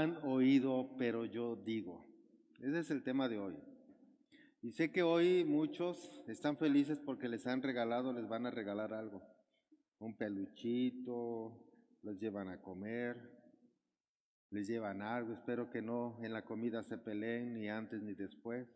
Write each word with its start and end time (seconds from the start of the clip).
han 0.00 0.18
oído, 0.24 0.94
pero 0.98 1.24
yo 1.24 1.56
digo. 1.56 2.06
Ese 2.60 2.78
es 2.80 2.90
el 2.90 3.02
tema 3.02 3.28
de 3.28 3.38
hoy. 3.38 3.56
Y 4.62 4.72
sé 4.72 4.90
que 4.90 5.02
hoy 5.02 5.44
muchos 5.44 6.22
están 6.26 6.56
felices 6.56 6.98
porque 6.98 7.28
les 7.28 7.46
han 7.46 7.62
regalado, 7.62 8.12
les 8.12 8.28
van 8.28 8.46
a 8.46 8.50
regalar 8.50 8.92
algo. 8.92 9.22
Un 9.98 10.16
peluchito, 10.16 11.62
los 12.02 12.18
llevan 12.18 12.48
a 12.48 12.60
comer, 12.60 13.16
les 14.50 14.66
llevan 14.66 15.02
algo. 15.02 15.32
Espero 15.32 15.70
que 15.70 15.82
no 15.82 16.18
en 16.22 16.32
la 16.32 16.44
comida 16.44 16.82
se 16.82 16.98
peleen 16.98 17.54
ni 17.54 17.68
antes 17.68 18.02
ni 18.02 18.14
después. 18.14 18.68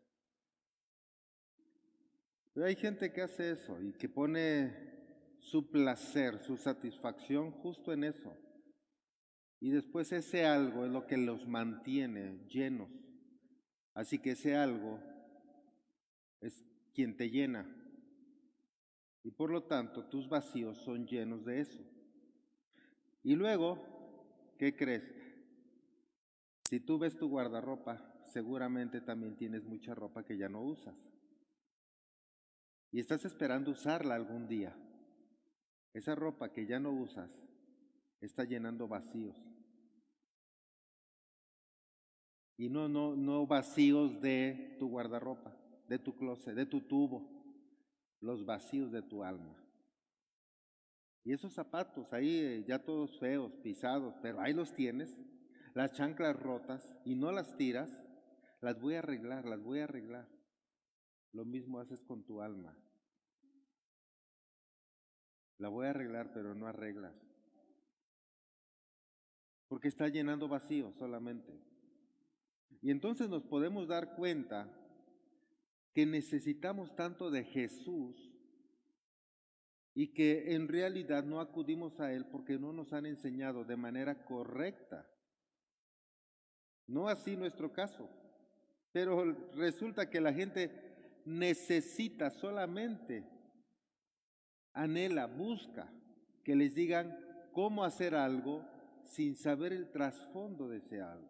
Pero 2.52 2.66
hay 2.66 2.76
gente 2.76 3.12
que 3.12 3.22
hace 3.22 3.52
eso 3.52 3.80
y 3.80 3.92
que 3.92 4.08
pone 4.08 4.90
su 5.38 5.70
placer, 5.70 6.38
su 6.38 6.56
satisfacción 6.56 7.50
justo 7.50 7.92
en 7.92 8.04
eso. 8.04 8.36
Y 9.60 9.70
después 9.70 10.10
ese 10.12 10.46
algo 10.46 10.86
es 10.86 10.90
lo 10.90 11.06
que 11.06 11.18
los 11.18 11.46
mantiene 11.46 12.46
llenos. 12.48 12.90
Así 13.92 14.18
que 14.18 14.30
ese 14.30 14.56
algo 14.56 14.98
es 16.40 16.64
quien 16.94 17.16
te 17.16 17.28
llena. 17.30 17.68
Y 19.22 19.32
por 19.32 19.50
lo 19.50 19.64
tanto 19.64 20.08
tus 20.08 20.30
vacíos 20.30 20.78
son 20.78 21.06
llenos 21.06 21.44
de 21.44 21.60
eso. 21.60 21.78
Y 23.22 23.36
luego, 23.36 24.54
¿qué 24.58 24.74
crees? 24.74 25.04
Si 26.70 26.80
tú 26.80 26.98
ves 26.98 27.18
tu 27.18 27.28
guardarropa, 27.28 28.22
seguramente 28.32 29.02
también 29.02 29.36
tienes 29.36 29.64
mucha 29.64 29.94
ropa 29.94 30.24
que 30.24 30.38
ya 30.38 30.48
no 30.48 30.62
usas. 30.62 30.96
Y 32.92 32.98
estás 32.98 33.26
esperando 33.26 33.72
usarla 33.72 34.14
algún 34.14 34.48
día. 34.48 34.74
Esa 35.92 36.14
ropa 36.14 36.50
que 36.50 36.66
ya 36.66 36.80
no 36.80 36.92
usas 36.92 37.30
está 38.20 38.44
llenando 38.44 38.86
vacíos. 38.86 39.36
Y 42.56 42.68
no, 42.68 42.88
no, 42.88 43.16
no 43.16 43.46
vacíos 43.46 44.20
de 44.20 44.76
tu 44.78 44.88
guardarropa, 44.88 45.56
de 45.88 45.98
tu 45.98 46.14
closet, 46.14 46.54
de 46.54 46.66
tu 46.66 46.82
tubo, 46.82 47.26
los 48.20 48.44
vacíos 48.44 48.92
de 48.92 49.00
tu 49.02 49.24
alma. 49.24 49.56
Y 51.24 51.32
esos 51.32 51.52
zapatos 51.54 52.12
ahí 52.12 52.38
eh, 52.38 52.64
ya 52.66 52.78
todos 52.84 53.18
feos, 53.18 53.52
pisados, 53.62 54.14
pero 54.22 54.40
ahí 54.40 54.52
los 54.52 54.74
tienes, 54.74 55.16
las 55.74 55.92
chanclas 55.92 56.36
rotas 56.36 56.94
y 57.04 57.14
no 57.14 57.32
las 57.32 57.56
tiras, 57.56 57.90
las 58.60 58.80
voy 58.80 58.94
a 58.94 58.98
arreglar, 58.98 59.46
las 59.46 59.62
voy 59.62 59.80
a 59.80 59.84
arreglar. 59.84 60.28
Lo 61.32 61.44
mismo 61.44 61.78
haces 61.78 62.02
con 62.02 62.24
tu 62.24 62.42
alma. 62.42 62.76
La 65.58 65.68
voy 65.68 65.86
a 65.86 65.90
arreglar, 65.90 66.32
pero 66.32 66.54
no 66.54 66.66
arreglas. 66.66 67.29
Porque 69.70 69.86
está 69.86 70.08
llenando 70.08 70.48
vacío 70.48 70.90
solamente. 70.98 71.56
Y 72.82 72.90
entonces 72.90 73.28
nos 73.28 73.44
podemos 73.44 73.86
dar 73.86 74.16
cuenta 74.16 74.68
que 75.94 76.06
necesitamos 76.06 76.96
tanto 76.96 77.30
de 77.30 77.44
Jesús 77.44 78.34
y 79.94 80.08
que 80.08 80.56
en 80.56 80.66
realidad 80.66 81.22
no 81.22 81.38
acudimos 81.38 82.00
a 82.00 82.12
Él 82.12 82.26
porque 82.26 82.58
no 82.58 82.72
nos 82.72 82.92
han 82.92 83.06
enseñado 83.06 83.64
de 83.64 83.76
manera 83.76 84.24
correcta. 84.24 85.08
No 86.88 87.06
así 87.06 87.36
nuestro 87.36 87.72
caso, 87.72 88.10
pero 88.90 89.22
resulta 89.54 90.10
que 90.10 90.20
la 90.20 90.32
gente 90.32 91.20
necesita 91.24 92.30
solamente, 92.30 93.24
anhela, 94.72 95.28
busca 95.28 95.88
que 96.42 96.56
les 96.56 96.74
digan 96.74 97.16
cómo 97.52 97.84
hacer 97.84 98.16
algo 98.16 98.64
sin 99.10 99.34
saber 99.36 99.72
el 99.72 99.90
trasfondo 99.90 100.68
de 100.68 100.78
ese 100.78 101.00
algo. 101.00 101.28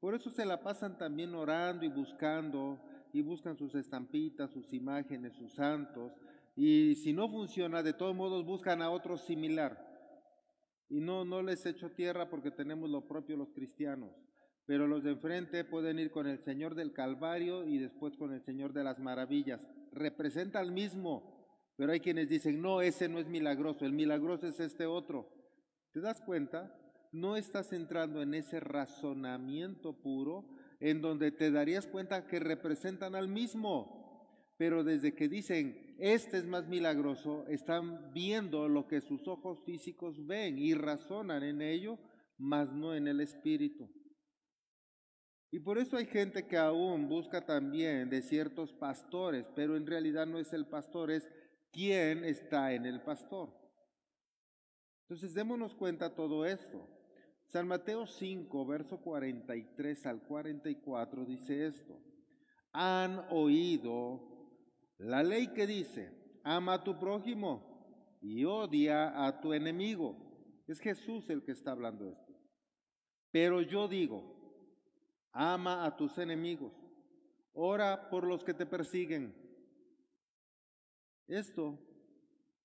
Por 0.00 0.14
eso 0.14 0.30
se 0.30 0.44
la 0.44 0.62
pasan 0.62 0.98
también 0.98 1.34
orando 1.34 1.84
y 1.84 1.88
buscando, 1.88 2.80
y 3.12 3.22
buscan 3.22 3.56
sus 3.56 3.74
estampitas, 3.74 4.50
sus 4.50 4.72
imágenes, 4.72 5.34
sus 5.34 5.52
santos, 5.52 6.12
y 6.56 6.94
si 6.96 7.12
no 7.12 7.28
funciona, 7.28 7.82
de 7.82 7.92
todos 7.92 8.14
modos 8.14 8.44
buscan 8.44 8.80
a 8.80 8.90
otro 8.90 9.16
similar. 9.16 9.92
Y 10.88 11.00
no, 11.00 11.24
no 11.24 11.42
les 11.42 11.66
echo 11.66 11.90
tierra 11.90 12.28
porque 12.28 12.50
tenemos 12.50 12.88
lo 12.90 13.06
propio 13.06 13.36
los 13.36 13.52
cristianos. 13.52 14.12
Pero 14.66 14.86
los 14.86 15.02
de 15.02 15.10
enfrente 15.10 15.64
pueden 15.64 15.98
ir 15.98 16.10
con 16.10 16.26
el 16.26 16.38
Señor 16.38 16.74
del 16.74 16.92
Calvario 16.92 17.64
y 17.64 17.78
después 17.78 18.16
con 18.16 18.32
el 18.32 18.42
Señor 18.42 18.72
de 18.72 18.84
las 18.84 18.98
Maravillas. 18.98 19.60
Representa 19.92 20.60
al 20.60 20.72
mismo, 20.72 21.34
pero 21.76 21.92
hay 21.92 22.00
quienes 22.00 22.28
dicen, 22.28 22.62
no, 22.62 22.80
ese 22.80 23.08
no 23.08 23.18
es 23.18 23.26
milagroso, 23.26 23.84
el 23.84 23.92
milagroso 23.92 24.46
es 24.46 24.60
este 24.60 24.86
otro. 24.86 25.33
¿Te 25.94 26.00
das 26.00 26.20
cuenta? 26.20 26.70
no 27.14 27.36
estás 27.36 27.72
entrando 27.72 28.22
en 28.22 28.34
ese 28.34 28.58
razonamiento 28.58 29.92
puro 29.92 30.44
en 30.80 31.00
donde 31.00 31.30
te 31.30 31.52
darías 31.52 31.86
cuenta 31.86 32.26
que 32.26 32.40
representan 32.40 33.14
al 33.14 33.28
mismo, 33.28 34.50
pero 34.56 34.82
desde 34.82 35.14
que 35.14 35.28
dicen, 35.28 35.94
este 36.00 36.38
es 36.38 36.44
más 36.44 36.66
milagroso, 36.66 37.46
están 37.46 38.12
viendo 38.12 38.68
lo 38.68 38.88
que 38.88 39.00
sus 39.00 39.28
ojos 39.28 39.62
físicos 39.64 40.26
ven 40.26 40.58
y 40.58 40.74
razonan 40.74 41.44
en 41.44 41.62
ello, 41.62 41.98
mas 42.36 42.72
no 42.72 42.96
en 42.96 43.06
el 43.06 43.20
espíritu. 43.20 43.88
Y 45.52 45.60
por 45.60 45.78
eso 45.78 45.96
hay 45.96 46.06
gente 46.06 46.48
que 46.48 46.56
aún 46.56 47.08
busca 47.08 47.46
también 47.46 48.10
de 48.10 48.22
ciertos 48.22 48.72
pastores, 48.72 49.46
pero 49.54 49.76
en 49.76 49.86
realidad 49.86 50.26
no 50.26 50.40
es 50.40 50.52
el 50.52 50.66
pastor, 50.66 51.12
es 51.12 51.30
quien 51.70 52.24
está 52.24 52.72
en 52.72 52.86
el 52.86 53.00
pastor. 53.02 53.63
Entonces 55.04 55.34
démonos 55.34 55.74
cuenta 55.74 56.14
todo 56.14 56.46
esto. 56.46 56.88
San 57.44 57.68
Mateo 57.68 58.06
5, 58.06 58.66
verso 58.66 58.98
43 58.98 60.06
al 60.06 60.22
44 60.22 61.26
dice 61.26 61.66
esto. 61.66 62.00
Han 62.72 63.26
oído 63.30 64.34
la 64.98 65.22
ley 65.22 65.48
que 65.48 65.66
dice, 65.66 66.10
ama 66.42 66.74
a 66.74 66.84
tu 66.84 66.98
prójimo 66.98 68.18
y 68.22 68.46
odia 68.46 69.26
a 69.26 69.40
tu 69.40 69.52
enemigo. 69.52 70.16
Es 70.66 70.80
Jesús 70.80 71.28
el 71.28 71.44
que 71.44 71.52
está 71.52 71.72
hablando 71.72 72.08
esto. 72.08 72.32
Pero 73.30 73.60
yo 73.60 73.88
digo, 73.88 74.24
ama 75.32 75.84
a 75.84 75.96
tus 75.96 76.16
enemigos, 76.16 76.72
ora 77.52 78.08
por 78.08 78.24
los 78.24 78.42
que 78.42 78.54
te 78.54 78.64
persiguen. 78.64 79.34
Esto 81.26 81.78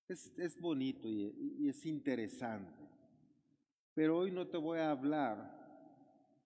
es, 0.10 0.60
bonito 0.60 1.08
y, 1.08 1.56
y 1.60 1.70
es 1.70 1.86
interesante. 1.86 2.84
Pero 3.94 4.18
hoy 4.18 4.32
no 4.32 4.48
te 4.48 4.58
voy 4.58 4.80
a 4.80 4.92
hablar 4.92 5.58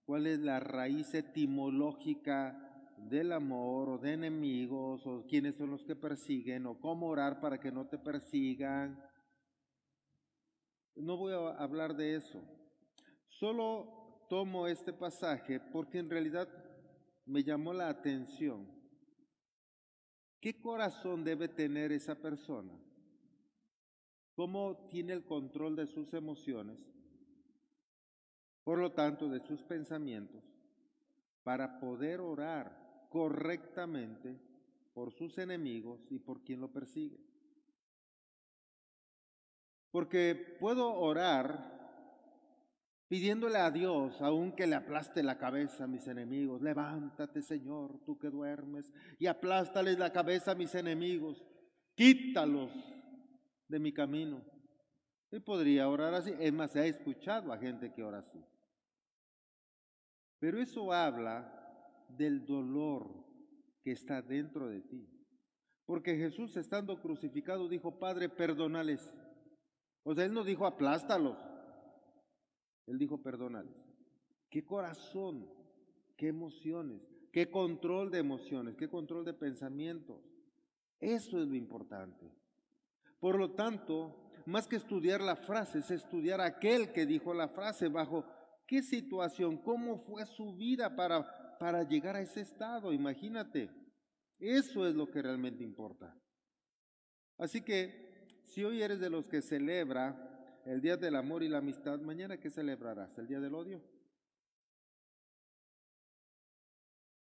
cuál 0.05 0.27
es 0.27 0.39
la 0.39 0.59
raíz 0.59 1.13
etimológica 1.13 2.59
del 2.97 3.31
amor 3.31 3.89
o 3.89 3.97
de 3.97 4.13
enemigos 4.13 5.05
o 5.07 5.25
quiénes 5.27 5.55
son 5.55 5.71
los 5.71 5.83
que 5.83 5.95
persiguen 5.95 6.65
o 6.65 6.79
cómo 6.79 7.07
orar 7.07 7.39
para 7.39 7.59
que 7.59 7.71
no 7.71 7.87
te 7.87 7.97
persigan. 7.97 9.01
No 10.95 11.17
voy 11.17 11.33
a 11.33 11.51
hablar 11.57 11.95
de 11.95 12.15
eso. 12.15 12.41
Solo 13.27 14.25
tomo 14.29 14.67
este 14.67 14.93
pasaje 14.93 15.59
porque 15.59 15.99
en 15.99 16.09
realidad 16.09 16.47
me 17.25 17.43
llamó 17.43 17.73
la 17.73 17.89
atención. 17.89 18.67
¿Qué 20.41 20.59
corazón 20.59 21.23
debe 21.23 21.47
tener 21.47 21.93
esa 21.93 22.15
persona? 22.15 22.82
¿Cómo 24.35 24.87
tiene 24.89 25.13
el 25.13 25.23
control 25.23 25.75
de 25.75 25.87
sus 25.87 26.13
emociones? 26.13 26.79
por 28.63 28.79
lo 28.79 28.93
tanto, 28.93 29.29
de 29.29 29.41
sus 29.41 29.61
pensamientos, 29.63 30.43
para 31.43 31.79
poder 31.79 32.21
orar 32.21 33.07
correctamente 33.09 34.39
por 34.93 35.11
sus 35.11 35.37
enemigos 35.37 35.99
y 36.09 36.19
por 36.19 36.43
quien 36.43 36.61
lo 36.61 36.71
persigue. 36.71 37.19
Porque 39.91 40.57
puedo 40.59 40.93
orar 40.93 41.71
pidiéndole 43.09 43.59
a 43.59 43.69
Dios, 43.69 44.21
aunque 44.21 44.65
le 44.65 44.75
aplaste 44.75 45.21
la 45.21 45.37
cabeza 45.37 45.83
a 45.83 45.87
mis 45.87 46.07
enemigos, 46.07 46.61
levántate 46.61 47.41
Señor, 47.41 47.99
tú 48.05 48.17
que 48.17 48.29
duermes, 48.29 48.91
y 49.19 49.27
aplástales 49.27 49.99
la 49.99 50.11
cabeza 50.11 50.51
a 50.51 50.55
mis 50.55 50.73
enemigos, 50.73 51.43
quítalos 51.95 52.71
de 53.73 53.79
mi 53.79 53.91
camino. 53.91 54.39
Y 55.31 55.39
podría 55.39 55.89
orar 55.89 56.13
así, 56.13 56.31
es 56.39 56.53
más, 56.53 56.71
se 56.71 56.79
ha 56.79 56.85
escuchado 56.85 57.51
a 57.51 57.57
gente 57.57 57.91
que 57.91 58.03
ora 58.03 58.19
así. 58.19 58.39
Pero 60.39 60.61
eso 60.61 60.93
habla 60.93 61.49
del 62.07 62.45
dolor 62.45 63.09
que 63.81 63.91
está 63.91 64.21
dentro 64.21 64.67
de 64.67 64.81
ti. 64.81 65.09
Porque 65.85 66.15
Jesús 66.15 66.55
estando 66.55 67.01
crucificado 67.01 67.67
dijo, 67.67 67.97
Padre, 67.97 68.29
perdónales. 68.29 69.11
O 70.03 70.13
sea, 70.13 70.25
Él 70.25 70.33
no 70.33 70.43
dijo 70.43 70.67
aplástalos. 70.67 71.39
Él 72.85 72.99
dijo, 72.99 73.23
perdónales. 73.23 73.75
¿Qué 74.51 74.63
corazón? 74.63 75.49
¿Qué 76.15 76.27
emociones? 76.27 77.01
¿Qué 77.31 77.49
control 77.49 78.11
de 78.11 78.19
emociones? 78.19 78.75
¿Qué 78.75 78.87
control 78.87 79.25
de 79.25 79.33
pensamientos? 79.33 80.21
Eso 80.99 81.41
es 81.41 81.47
lo 81.47 81.55
importante. 81.55 82.42
Por 83.23 83.39
lo 83.39 83.51
tanto, 83.51 84.13
más 84.45 84.67
que 84.67 84.75
estudiar 84.75 85.21
la 85.21 85.37
frase, 85.37 85.79
es 85.79 85.89
estudiar 85.91 86.41
aquel 86.41 86.91
que 86.91 87.05
dijo 87.05 87.33
la 87.33 87.47
frase 87.47 87.87
bajo 87.87 88.25
qué 88.67 88.83
situación, 88.83 89.59
cómo 89.59 89.97
fue 89.99 90.25
su 90.25 90.57
vida 90.57 90.93
para, 90.93 91.57
para 91.57 91.83
llegar 91.83 92.17
a 92.17 92.19
ese 92.19 92.41
estado, 92.41 92.91
imagínate. 92.91 93.69
Eso 94.39 94.85
es 94.85 94.93
lo 94.93 95.09
que 95.09 95.21
realmente 95.21 95.63
importa. 95.63 96.13
Así 97.37 97.61
que, 97.61 98.41
si 98.43 98.65
hoy 98.65 98.81
eres 98.81 98.99
de 98.99 99.09
los 99.09 99.25
que 99.25 99.41
celebra 99.41 100.59
el 100.65 100.81
Día 100.81 100.97
del 100.97 101.15
Amor 101.15 101.43
y 101.43 101.47
la 101.47 101.59
Amistad, 101.59 102.01
mañana 102.01 102.41
¿qué 102.41 102.49
celebrarás? 102.49 103.17
¿El 103.17 103.27
Día 103.27 103.39
del 103.39 103.55
Odio? 103.55 103.81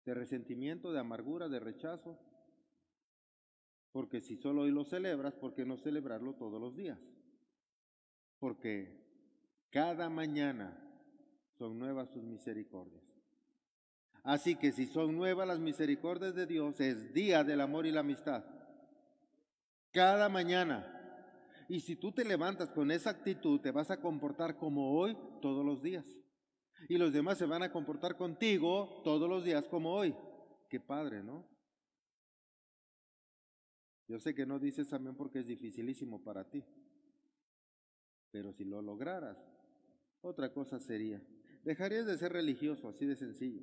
¿De 0.06 0.14
resentimiento, 0.14 0.94
de 0.94 1.02
amargura, 1.02 1.50
de 1.50 1.60
rechazo? 1.60 2.18
Porque 3.92 4.22
si 4.22 4.38
solo 4.38 4.62
hoy 4.62 4.72
lo 4.72 4.86
celebras, 4.86 5.36
¿por 5.36 5.54
qué 5.54 5.66
no 5.66 5.78
celebrarlo 5.78 6.34
todos 6.34 6.62
los 6.62 6.76
días? 6.76 7.00
Porque 8.40 9.02
cada 9.70 10.10
mañana 10.10 10.78
son 11.58 11.78
nuevas 11.78 12.10
sus 12.10 12.24
misericordias. 12.24 13.04
Así 14.24 14.56
que 14.56 14.72
si 14.72 14.86
son 14.86 15.16
nuevas 15.16 15.48
las 15.48 15.60
misericordias 15.60 16.36
de 16.36 16.46
Dios, 16.46 16.80
es 16.80 17.14
día 17.14 17.44
del 17.44 17.60
amor 17.60 17.86
y 17.86 17.92
la 17.92 18.02
amistad. 18.02 18.46
Cada 19.92 20.30
mañana. 20.30 20.98
Y 21.68 21.80
si 21.82 21.96
tú 21.96 22.12
te 22.12 22.24
levantas 22.24 22.70
con 22.72 22.92
esa 22.92 23.10
actitud, 23.10 23.60
te 23.60 23.72
vas 23.72 23.92
a 23.92 24.00
comportar 24.00 24.58
como 24.58 24.94
hoy 24.94 25.18
todos 25.42 25.66
los 25.66 25.82
días. 25.82 26.06
Y 26.88 26.98
los 26.98 27.14
demás 27.14 27.38
se 27.38 27.46
van 27.46 27.64
a 27.64 27.72
comportar 27.72 28.16
contigo 28.16 29.02
todos 29.04 29.28
los 29.30 29.44
días 29.44 29.68
como 29.68 29.94
hoy. 29.94 30.16
Qué 30.70 30.80
padre, 30.80 31.24
¿no? 31.24 31.51
Yo 34.12 34.20
sé 34.20 34.36
que 34.36 34.46
no 34.46 34.60
dices 34.60 34.92
amén 34.92 35.16
porque 35.16 35.40
es 35.40 35.48
dificilísimo 35.48 36.22
para 36.22 36.44
ti. 36.44 36.66
Pero 38.30 38.52
si 38.52 38.66
lo 38.66 38.82
lograras, 38.82 39.38
otra 40.20 40.52
cosa 40.52 40.82
sería. 40.82 41.24
Dejarías 41.64 42.06
de 42.06 42.18
ser 42.18 42.34
religioso, 42.34 42.90
así 42.90 43.06
de 43.06 43.16
sencillo. 43.16 43.62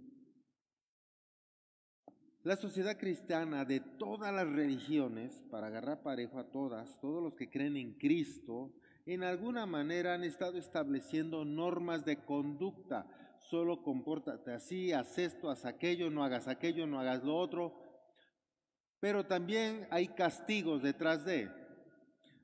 La 2.45 2.57
sociedad 2.57 2.97
cristiana 2.97 3.67
de 3.67 3.81
todas 3.81 4.33
las 4.33 4.49
religiones, 4.49 5.45
para 5.51 5.67
agarrar 5.67 6.03
parejo 6.03 6.39
a 6.39 6.51
todas, 6.51 6.99
todos 6.99 7.23
los 7.23 7.35
que 7.35 7.51
creen 7.51 7.77
en 7.77 7.99
Cristo, 7.99 8.73
en 9.05 9.25
alguna 9.25 9.67
manera 9.67 10.15
han 10.15 10.25
estado 10.25 10.57
estableciendo 10.57 11.45
normas 11.45 12.07
de 12.07 12.25
conducta. 12.25 13.37
Solo 13.51 13.83
compórtate 13.83 14.53
así, 14.53 14.93
haz 14.93 15.19
esto, 15.19 15.51
haz 15.51 15.67
aquello, 15.67 16.09
no 16.09 16.25
hagas 16.25 16.49
aquello, 16.49 16.87
no 16.87 16.99
hagas 16.99 17.23
lo 17.23 17.37
otro. 17.37 17.88
Pero 19.01 19.27
también 19.27 19.87
hay 19.91 20.09
castigos 20.09 20.83
detrás 20.83 21.25
de. 21.25 21.51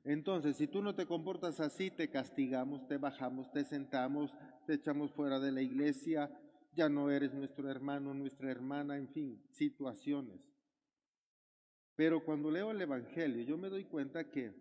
Entonces, 0.03 0.55
si 0.55 0.67
tú 0.67 0.81
no 0.81 0.95
te 0.95 1.05
comportas 1.05 1.59
así, 1.59 1.89
te 1.89 2.09
castigamos, 2.09 2.87
te 2.87 2.97
bajamos, 2.97 3.51
te 3.51 3.65
sentamos, 3.65 4.31
te 4.65 4.75
echamos 4.75 5.11
fuera 5.11 5.39
de 5.39 5.51
la 5.51 5.61
iglesia, 5.61 6.29
ya 6.73 6.89
no 6.89 7.09
eres 7.09 7.33
nuestro 7.33 7.69
hermano, 7.69 8.13
nuestra 8.13 8.51
hermana, 8.51 8.97
en 8.97 9.07
fin, 9.09 9.41
situaciones. 9.51 10.39
Pero 11.95 12.23
cuando 12.23 12.51
leo 12.51 12.71
el 12.71 12.81
Evangelio, 12.81 13.41
yo 13.43 13.57
me 13.57 13.69
doy 13.69 13.85
cuenta 13.85 14.29
que, 14.29 14.53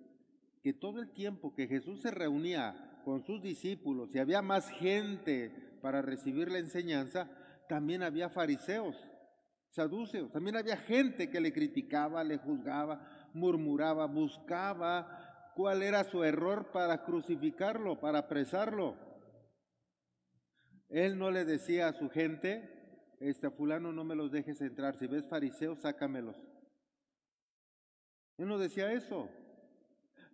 que 0.63 0.73
todo 0.73 1.01
el 1.01 1.11
tiempo 1.11 1.55
que 1.55 1.67
Jesús 1.67 2.01
se 2.01 2.11
reunía 2.11 3.01
con 3.05 3.23
sus 3.25 3.43
discípulos 3.43 4.15
y 4.15 4.19
había 4.19 4.41
más 4.41 4.71
gente 4.71 5.51
para 5.83 6.01
recibir 6.01 6.51
la 6.51 6.59
enseñanza, 6.59 7.29
también 7.69 8.03
había 8.03 8.31
fariseos, 8.31 8.97
saduceos, 9.75 10.31
también 10.31 10.57
había 10.57 10.77
gente 10.77 11.29
que 11.29 11.41
le 11.41 11.53
criticaba, 11.53 12.23
le 12.23 12.39
juzgaba, 12.39 13.01
murmuraba, 13.33 14.07
buscaba 14.07 15.53
cuál 15.57 15.83
era 15.83 16.05
su 16.05 16.23
error 16.23 16.71
para 16.71 17.05
crucificarlo, 17.05 17.99
para 17.99 18.21
apresarlo. 18.21 18.97
Él 20.89 21.19
no 21.19 21.33
le 21.33 21.45
decía 21.45 21.89
a 21.89 21.93
su 21.93 22.09
gente, 22.09 22.71
este 23.19 23.51
fulano 23.51 23.93
no 23.93 24.05
me 24.05 24.15
los 24.15 24.31
dejes 24.31 24.61
entrar, 24.61 24.97
si 24.97 25.09
ves 25.09 25.25
fariseos, 25.27 25.81
sácamelos. 25.81 26.37
Él 28.39 28.47
no 28.47 28.59
decía 28.59 28.93
eso, 28.93 29.29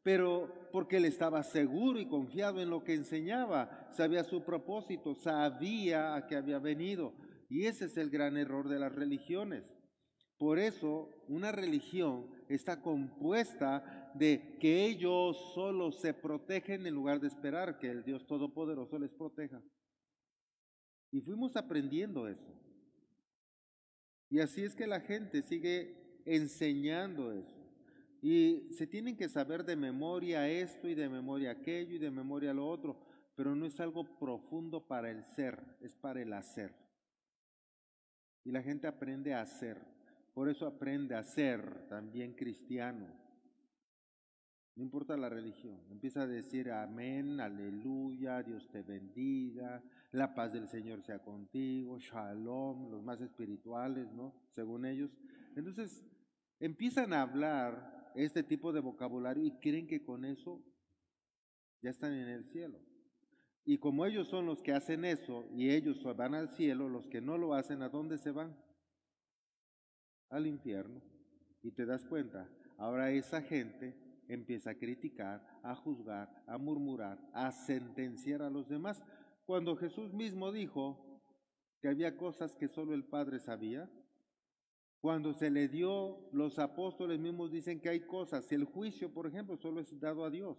pero 0.03 0.69
porque 0.71 0.99
él 0.99 1.07
estaba 1.07 1.43
seguro 1.45 1.99
y 1.99 2.07
confiado 2.07 2.61
en 2.61 2.69
lo 2.69 2.85
que 2.85 2.93
enseñaba, 2.93 3.89
sabía 3.91 4.23
su 4.23 4.45
propósito, 4.45 5.15
sabía 5.15 6.15
a 6.15 6.27
qué 6.27 6.37
había 6.37 6.59
venido. 6.59 7.15
Y 7.51 7.67
ese 7.67 7.87
es 7.87 7.97
el 7.97 8.09
gran 8.11 8.37
error 8.37 8.69
de 8.69 8.79
las 8.79 8.95
religiones. 8.95 9.65
Por 10.39 10.59
eso 10.59 11.11
una 11.29 11.53
religión 11.53 12.31
está 12.49 12.81
compuesta 12.81 14.13
de 14.15 14.57
que 14.59 14.87
ellos 14.87 15.37
solo 15.53 15.91
se 15.91 16.15
protegen 16.15 16.87
en 16.87 16.95
lugar 16.95 17.21
de 17.21 17.27
esperar 17.27 17.79
que 17.79 17.91
el 17.91 18.05
Dios 18.05 18.27
Todopoderoso 18.27 18.99
les 18.99 19.13
proteja. 19.13 19.61
Y 21.11 21.21
fuimos 21.21 21.57
aprendiendo 21.57 22.29
eso. 22.29 22.55
Y 24.31 24.39
así 24.39 24.63
es 24.63 24.77
que 24.77 24.87
la 24.87 25.01
gente 25.01 25.43
sigue 25.43 26.23
enseñando 26.25 27.33
eso. 27.33 27.61
Y 28.23 28.69
se 28.73 28.87
tienen 28.87 29.17
que 29.17 29.29
saber 29.29 29.65
de 29.65 29.75
memoria 29.75 30.49
esto 30.49 30.89
y 30.89 30.95
de 30.95 31.09
memoria 31.09 31.51
aquello 31.51 31.97
y 31.97 31.99
de 31.99 32.13
memoria 32.13 32.55
lo 32.55 32.69
otro, 32.69 32.97
pero 33.35 33.57
no 33.57 33.67
es 33.67 33.81
algo 33.81 34.05
profundo 34.19 34.87
para 34.87 35.11
el 35.11 35.25
ser, 35.25 35.59
es 35.81 35.97
para 35.97 36.23
el 36.23 36.33
hacer. 36.33 36.90
Y 38.45 38.53
la 38.53 38.63
gente 38.63 38.87
aprende 38.87 39.35
a 39.35 39.43
hacer. 39.43 39.79
Por 40.35 40.49
eso 40.49 40.67
aprende 40.67 41.15
a 41.15 41.23
ser 41.23 41.89
también 41.89 42.35
cristiano. 42.35 43.07
No 44.77 44.85
importa 44.85 45.17
la 45.17 45.29
religión. 45.29 45.79
Empieza 45.91 46.23
a 46.23 46.27
decir 46.27 46.71
amén, 46.71 47.41
aleluya, 47.41 48.43
Dios 48.43 48.69
te 48.71 48.83
bendiga, 48.83 49.83
la 50.13 50.35
paz 50.35 50.53
del 50.53 50.69
Señor 50.69 51.03
sea 51.03 51.19
contigo, 51.19 51.99
shalom, 51.99 52.91
los 52.91 53.03
más 53.03 53.21
espirituales, 53.21 54.11
¿no? 54.13 54.35
Según 54.55 54.87
ellos. 54.87 55.11
Entonces, 55.57 56.03
empiezan 56.61 57.13
a 57.13 57.23
hablar 57.23 58.13
este 58.15 58.43
tipo 58.43 58.73
de 58.73 58.81
vocabulario 58.81 59.45
y 59.45 59.59
creen 59.59 59.87
que 59.87 60.03
con 60.03 60.25
eso 60.25 60.65
ya 61.83 61.91
están 61.91 62.15
en 62.15 62.29
el 62.29 62.45
cielo. 62.45 62.81
Y 63.65 63.79
como 63.79 64.07
ellos 64.07 64.29
son 64.29 64.47
los 64.47 64.63
que 64.63 64.73
hacen 64.73 65.05
eso 65.05 65.45
y 65.53 65.71
ellos 65.71 66.03
van 66.17 66.35
al 66.35 66.49
cielo, 66.51 66.89
los 66.89 67.07
que 67.09 67.21
no 67.21 67.39
lo 67.39 67.55
hacen, 67.55 67.83
¿a 67.83 67.89
dónde 67.89 68.19
se 68.19 68.31
van? 68.31 68.57
Al 70.31 70.47
infierno. 70.47 71.03
Y 71.63 71.73
te 71.73 71.85
das 71.85 72.05
cuenta, 72.05 72.49
ahora 72.79 73.11
esa 73.11 73.43
gente 73.43 73.95
empieza 74.29 74.71
a 74.71 74.79
criticar, 74.79 75.61
a 75.63 75.75
juzgar, 75.75 76.45
a 76.47 76.57
murmurar, 76.57 77.19
a 77.33 77.53
sentenciar 77.53 78.43
a 78.43 78.51
los 78.51 78.69
demás, 78.69 79.03
cuando 79.45 79.77
Jesús 79.77 80.13
mismo 80.13 80.53
dijo 80.53 81.21
que 81.81 81.89
había 81.89 82.17
cosas 82.17 82.55
que 82.55 82.69
solo 82.69 82.95
el 82.95 83.05
Padre 83.05 83.41
sabía. 83.41 83.91
Cuando 85.01 85.33
se 85.33 85.51
le 85.51 85.67
dio, 85.69 86.29
los 86.33 86.59
apóstoles 86.59 87.19
mismos 87.19 87.51
dicen 87.51 87.81
que 87.81 87.89
hay 87.89 88.01
cosas, 88.01 88.53
el 88.53 88.65
juicio, 88.65 89.13
por 89.13 89.27
ejemplo, 89.27 89.57
solo 89.57 89.81
es 89.81 89.99
dado 89.99 90.25
a 90.25 90.31
Dios. 90.31 90.59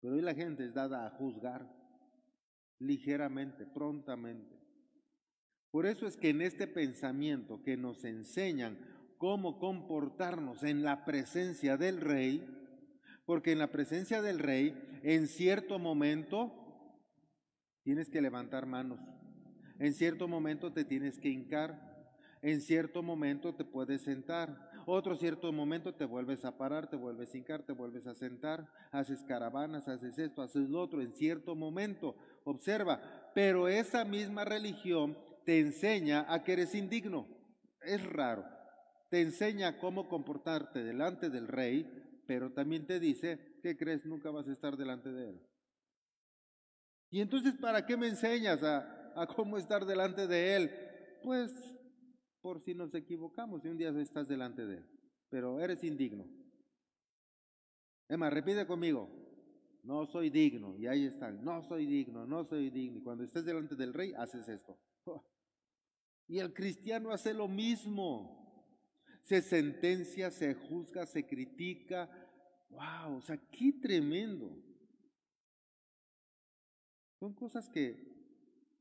Pero 0.00 0.14
hoy 0.14 0.22
la 0.22 0.34
gente 0.34 0.64
es 0.64 0.74
dada 0.74 1.06
a 1.06 1.10
juzgar 1.10 1.68
ligeramente, 2.78 3.66
prontamente. 3.66 4.56
Por 5.70 5.86
eso 5.86 6.06
es 6.06 6.16
que 6.16 6.30
en 6.30 6.42
este 6.42 6.66
pensamiento 6.66 7.62
que 7.62 7.76
nos 7.76 8.04
enseñan 8.04 8.78
cómo 9.18 9.58
comportarnos 9.58 10.62
en 10.62 10.82
la 10.82 11.04
presencia 11.04 11.76
del 11.76 12.00
rey, 12.00 12.46
porque 13.26 13.52
en 13.52 13.58
la 13.58 13.70
presencia 13.70 14.22
del 14.22 14.38
rey, 14.38 14.74
en 15.02 15.26
cierto 15.26 15.78
momento, 15.78 16.52
tienes 17.82 18.08
que 18.08 18.22
levantar 18.22 18.66
manos, 18.66 19.00
en 19.78 19.92
cierto 19.92 20.28
momento 20.28 20.72
te 20.72 20.84
tienes 20.84 21.18
que 21.18 21.28
hincar, 21.28 21.87
en 22.42 22.60
cierto 22.60 23.02
momento 23.02 23.54
te 23.54 23.64
puedes 23.64 24.02
sentar, 24.02 24.70
otro 24.86 25.16
cierto 25.16 25.52
momento 25.52 25.94
te 25.94 26.04
vuelves 26.04 26.44
a 26.44 26.56
parar, 26.56 26.88
te 26.88 26.96
vuelves 26.96 27.34
a 27.34 27.36
hincar, 27.36 27.62
te 27.62 27.72
vuelves 27.72 28.06
a 28.06 28.14
sentar, 28.14 28.66
haces 28.90 29.22
caravanas, 29.24 29.88
haces 29.88 30.18
esto, 30.18 30.42
haces 30.42 30.68
lo 30.68 30.80
otro, 30.80 31.02
en 31.02 31.12
cierto 31.12 31.54
momento, 31.54 32.16
observa, 32.44 33.00
pero 33.34 33.68
esa 33.68 34.04
misma 34.04 34.44
religión 34.44 35.16
te 35.44 35.60
enseña 35.60 36.24
a 36.32 36.42
que 36.42 36.54
eres 36.54 36.74
indigno, 36.74 37.26
es 37.82 38.02
raro, 38.04 38.44
te 39.10 39.20
enseña 39.20 39.78
cómo 39.78 40.08
comportarte 40.08 40.82
delante 40.82 41.30
del 41.30 41.48
rey, 41.48 42.22
pero 42.26 42.52
también 42.52 42.86
te 42.86 43.00
dice 43.00 43.58
que 43.62 43.76
crees 43.76 44.04
nunca 44.04 44.30
vas 44.30 44.48
a 44.48 44.52
estar 44.52 44.76
delante 44.76 45.10
de 45.10 45.30
él. 45.30 45.40
Y 47.10 47.20
entonces, 47.22 47.54
¿para 47.54 47.86
qué 47.86 47.96
me 47.96 48.08
enseñas 48.08 48.62
a 48.62 49.26
cómo 49.34 49.56
estar 49.56 49.86
delante 49.86 50.26
de 50.26 50.56
él? 50.56 50.70
Pues 51.22 51.77
por 52.48 52.62
si 52.62 52.74
nos 52.74 52.94
equivocamos 52.94 53.62
y 53.62 53.68
un 53.68 53.76
día 53.76 53.90
estás 54.00 54.26
delante 54.26 54.64
de 54.64 54.78
él, 54.78 54.86
pero 55.28 55.60
eres 55.60 55.84
indigno. 55.84 56.24
Emma, 58.08 58.30
repite 58.30 58.66
conmigo, 58.66 59.06
no 59.82 60.06
soy 60.06 60.30
digno, 60.30 60.74
y 60.78 60.86
ahí 60.86 61.04
están, 61.04 61.44
no 61.44 61.62
soy 61.62 61.84
digno, 61.84 62.26
no 62.26 62.46
soy 62.46 62.70
digno. 62.70 63.00
Y 63.00 63.02
cuando 63.02 63.22
estés 63.22 63.44
delante 63.44 63.76
del 63.76 63.92
rey, 63.92 64.14
haces 64.16 64.48
esto. 64.48 64.78
Y 66.26 66.38
el 66.38 66.54
cristiano 66.54 67.10
hace 67.10 67.34
lo 67.34 67.48
mismo 67.48 68.64
se 69.22 69.40
sentencia, 69.42 70.30
se 70.30 70.54
juzga, 70.54 71.06
se 71.06 71.26
critica. 71.26 72.10
¡Wow! 72.68 73.16
O 73.16 73.20
sea, 73.22 73.38
qué 73.50 73.72
tremendo. 73.80 74.54
Son 77.18 77.34
cosas 77.34 77.68
que 77.70 78.08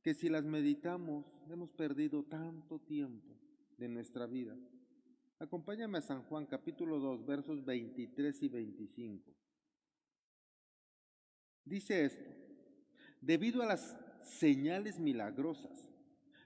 que 0.01 0.13
si 0.13 0.29
las 0.29 0.45
meditamos 0.45 1.25
hemos 1.49 1.69
perdido 1.71 2.23
tanto 2.23 2.79
tiempo 2.79 3.37
de 3.77 3.87
nuestra 3.87 4.25
vida. 4.25 4.55
Acompáñame 5.39 5.99
a 5.99 6.01
San 6.01 6.23
Juan 6.23 6.45
capítulo 6.45 6.99
2 6.99 7.25
versos 7.25 7.63
23 7.63 8.43
y 8.43 8.47
25. 8.47 9.35
Dice 11.63 12.05
esto, 12.05 12.29
debido 13.21 13.61
a 13.61 13.67
las 13.67 13.97
señales 14.21 14.99
milagrosas 14.99 15.89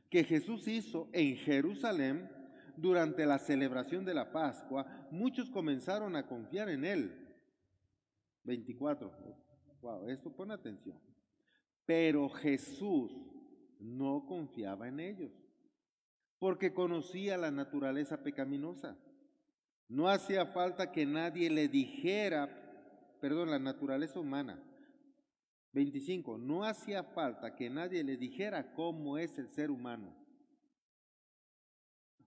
que 0.10 0.24
Jesús 0.24 0.68
hizo 0.68 1.10
en 1.14 1.38
Jerusalén 1.38 2.30
durante 2.76 3.26
la 3.26 3.40
celebración 3.40 4.04
de 4.04 4.14
la 4.14 4.32
Pascua, 4.32 5.08
muchos 5.12 5.50
comenzaron 5.50 6.16
a 6.16 6.28
confiar 6.28 6.70
en 6.70 6.84
él. 6.84 7.18
24. 8.44 9.12
Wow, 9.82 10.10
esto 10.10 10.36
pone 10.36 10.54
atención. 10.54 11.00
Pero 11.86 12.30
Jesús 12.30 13.12
no 13.80 14.26
confiaba 14.26 14.88
en 14.88 15.00
ellos, 15.00 15.32
porque 16.42 16.74
conocía 16.74 17.38
la 17.38 17.52
naturaleza 17.52 18.24
pecaminosa. 18.24 18.98
No 19.88 20.10
hacía 20.10 20.48
falta 20.48 20.92
que 20.92 21.06
nadie 21.06 21.52
le 21.52 21.68
dijera, 21.68 22.50
perdón, 23.22 23.52
la 23.52 23.60
naturaleza 23.60 24.20
humana. 24.20 24.60
25. 25.74 26.40
No 26.40 26.64
hacía 26.64 27.04
falta 27.04 27.56
que 27.56 27.70
nadie 27.70 28.04
le 28.04 28.18
dijera 28.18 28.74
cómo 28.74 29.20
es 29.20 29.38
el 29.38 29.50
ser 29.50 29.70
humano. 29.70 30.16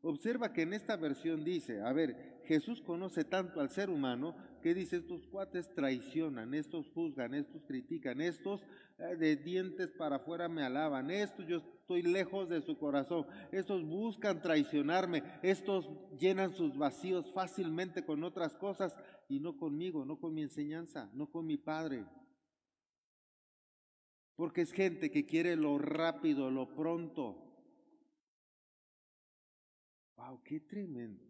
Observa 0.01 0.53
que 0.53 0.63
en 0.63 0.75
esta 0.75 0.95
versión 0.95 1.43
dice, 1.43 1.81
a 1.81 1.93
ver, 1.93 2.41
Jesús 2.45 2.83
conoce 2.83 3.25
tanto 3.25 3.61
al 3.61 3.71
ser 3.71 3.91
humano 3.91 4.37
que 4.63 4.75
dice, 4.75 4.99
estos 4.99 5.27
cuates 5.27 5.75
traicionan, 5.75 6.55
estos 6.55 6.89
juzgan, 6.93 7.35
estos 7.35 7.65
critican, 7.65 8.21
estos 8.21 8.61
eh, 8.97 9.17
de 9.17 9.35
dientes 9.35 9.91
para 9.91 10.17
afuera 10.17 10.49
me 10.49 10.63
alaban, 10.63 11.11
estos 11.11 11.49
yo 11.49 11.74
estoy 11.85 12.01
lejos 12.01 12.49
de 12.49 12.63
su 12.63 12.79
corazón, 12.79 13.27
estos 13.53 13.85
buscan 13.85 14.41
traicionarme, 14.41 15.23
estos 15.43 15.87
llenan 16.19 16.55
sus 16.55 16.79
vacíos 16.79 17.31
fácilmente 17.35 18.07
con 18.07 18.25
otras 18.25 18.55
cosas 18.55 18.97
y 19.29 19.39
no 19.39 19.59
conmigo, 19.59 20.07
no 20.07 20.19
con 20.19 20.33
mi 20.33 20.41
enseñanza, 20.41 21.11
no 21.13 21.31
con 21.31 21.45
mi 21.45 21.59
Padre. 21.59 22.07
Porque 24.35 24.63
es 24.63 24.73
gente 24.73 25.11
que 25.11 25.27
quiere 25.27 25.57
lo 25.57 25.77
rápido, 25.77 26.51
lo 26.51 26.75
pronto. 26.75 27.37
Wow, 30.17 30.43
qué 30.43 30.61
tremendo. 30.61 31.23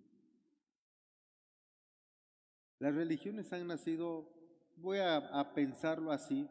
Las 2.79 2.95
religiones 2.95 3.53
han 3.53 3.67
nacido, 3.67 4.31
voy 4.77 4.99
a, 4.99 5.17
a, 5.17 5.53
pensarlo 5.53 6.13
así, 6.13 6.49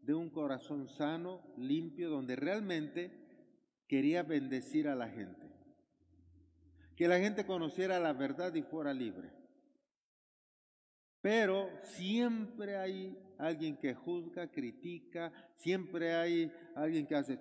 de 0.00 0.14
un 0.14 0.30
corazón 0.30 0.88
sano, 0.88 1.42
limpio, 1.56 2.08
donde 2.08 2.36
realmente 2.36 3.21
quería 3.92 4.22
bendecir 4.22 4.88
a 4.88 4.94
la 4.94 5.06
gente. 5.06 5.46
Que 6.96 7.06
la 7.06 7.18
gente 7.18 7.44
conociera 7.44 8.00
la 8.00 8.14
verdad 8.14 8.54
y 8.54 8.62
fuera 8.62 8.94
libre. 8.94 9.30
Pero 11.20 11.68
siempre 11.82 12.78
hay 12.78 13.14
alguien 13.36 13.76
que 13.76 13.92
juzga, 13.92 14.50
critica, 14.50 15.30
siempre 15.56 16.14
hay 16.14 16.50
alguien 16.74 17.06
que 17.06 17.16
hace 17.16 17.38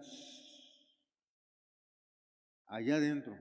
allá 2.68 2.96
adentro. 2.98 3.40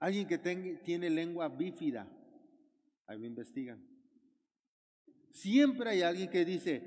Alguien 0.00 0.28
que 0.28 0.36
tiene 0.36 1.08
lengua 1.08 1.48
bífida, 1.48 2.06
ahí 3.06 3.18
me 3.18 3.28
investigan. 3.28 3.82
Siempre 5.30 5.88
hay 5.88 6.02
alguien 6.02 6.28
que 6.28 6.44
dice, 6.44 6.82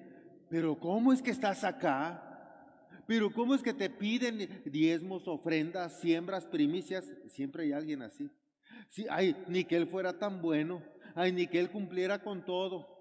pero 0.48 0.79
¿cómo 0.79 1.12
es 1.12 1.24
que 1.24 1.32
estás 1.32 1.63
acá? 1.63 2.27
Pero 3.08 3.32
¿cómo 3.32 3.56
es 3.56 3.64
que 3.64 3.74
te 3.74 3.90
piden 3.90 4.62
diezmos, 4.66 5.28
ofrendas, 5.28 6.00
siembras, 6.00 6.46
primicias? 6.46 7.10
Siempre 7.28 7.64
hay 7.64 7.72
alguien 7.72 8.02
así. 8.02 8.30
Sí, 8.90 9.06
ay, 9.10 9.36
ni 9.48 9.64
que 9.64 9.78
él 9.78 9.88
fuera 9.88 10.20
tan 10.20 10.42
bueno, 10.42 10.84
ay, 11.16 11.32
ni 11.32 11.48
que 11.48 11.60
él 11.60 11.70
cumpliera 11.70 12.22
con 12.22 12.44
todo. 12.46 12.98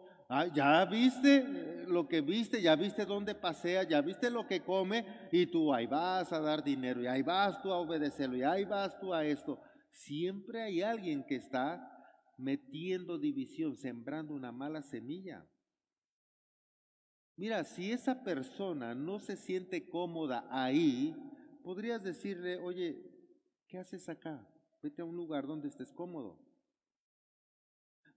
Ya 0.54 0.84
viste 0.86 1.36
eh, 1.36 1.84
lo 1.86 2.08
que 2.08 2.20
viste, 2.20 2.60
ya 2.60 2.74
viste 2.74 3.04
dónde 3.04 3.34
pasea, 3.34 3.84
ya 3.84 4.00
viste 4.00 4.28
lo 4.28 4.46
que 4.46 4.60
come 4.60 5.04
y 5.30 5.46
tú 5.46 5.72
ahí 5.72 5.86
vas 5.86 6.32
a 6.32 6.40
dar 6.40 6.64
dinero 6.64 7.00
y 7.00 7.06
ahí 7.06 7.22
vas 7.22 7.62
tú 7.62 7.70
a 7.70 7.78
obedecerlo 7.78 8.36
y 8.36 8.42
ahí 8.42 8.64
vas 8.64 8.98
tú 8.98 9.14
a 9.14 9.24
esto. 9.24 9.60
Siempre 9.92 10.62
hay 10.62 10.82
alguien 10.82 11.24
que 11.24 11.36
está 11.36 11.92
metiendo 12.38 13.18
división, 13.18 13.76
sembrando 13.76 14.34
una 14.34 14.50
mala 14.50 14.82
semilla. 14.82 15.46
Mira, 17.36 17.64
si 17.64 17.92
esa 17.92 18.24
persona 18.24 18.94
no 18.94 19.18
se 19.18 19.36
siente 19.36 19.88
cómoda 19.88 20.46
ahí, 20.50 21.14
podrías 21.62 22.02
decirle, 22.02 22.56
oye, 22.56 23.02
¿qué 23.68 23.76
haces 23.76 24.08
acá? 24.08 24.48
Vete 24.82 25.02
a 25.02 25.04
un 25.04 25.16
lugar 25.16 25.46
donde 25.46 25.68
estés 25.68 25.92
cómodo. 25.92 26.38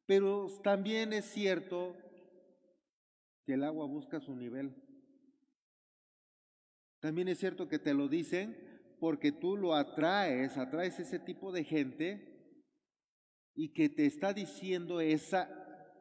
Pero 0.06 0.48
también 0.64 1.12
es 1.12 1.26
cierto 1.26 1.98
que 3.46 3.54
el 3.56 3.64
agua 3.64 3.86
busca 3.86 4.22
su 4.22 4.36
nivel. 4.36 4.74
También 7.00 7.28
es 7.28 7.40
cierto 7.40 7.68
que 7.68 7.80
te 7.80 7.94
lo 7.94 8.08
dicen 8.08 8.58
porque 9.00 9.32
tú 9.32 9.58
lo 9.58 9.76
atraes, 9.76 10.58
atraes 10.58 11.00
ese 11.00 11.20
tipo 11.20 11.52
de 11.52 11.64
gente 11.64 12.64
y 13.54 13.74
que 13.74 13.90
te 13.90 14.06
está 14.06 14.34
diciendo 14.34 15.02
esa 15.02 15.50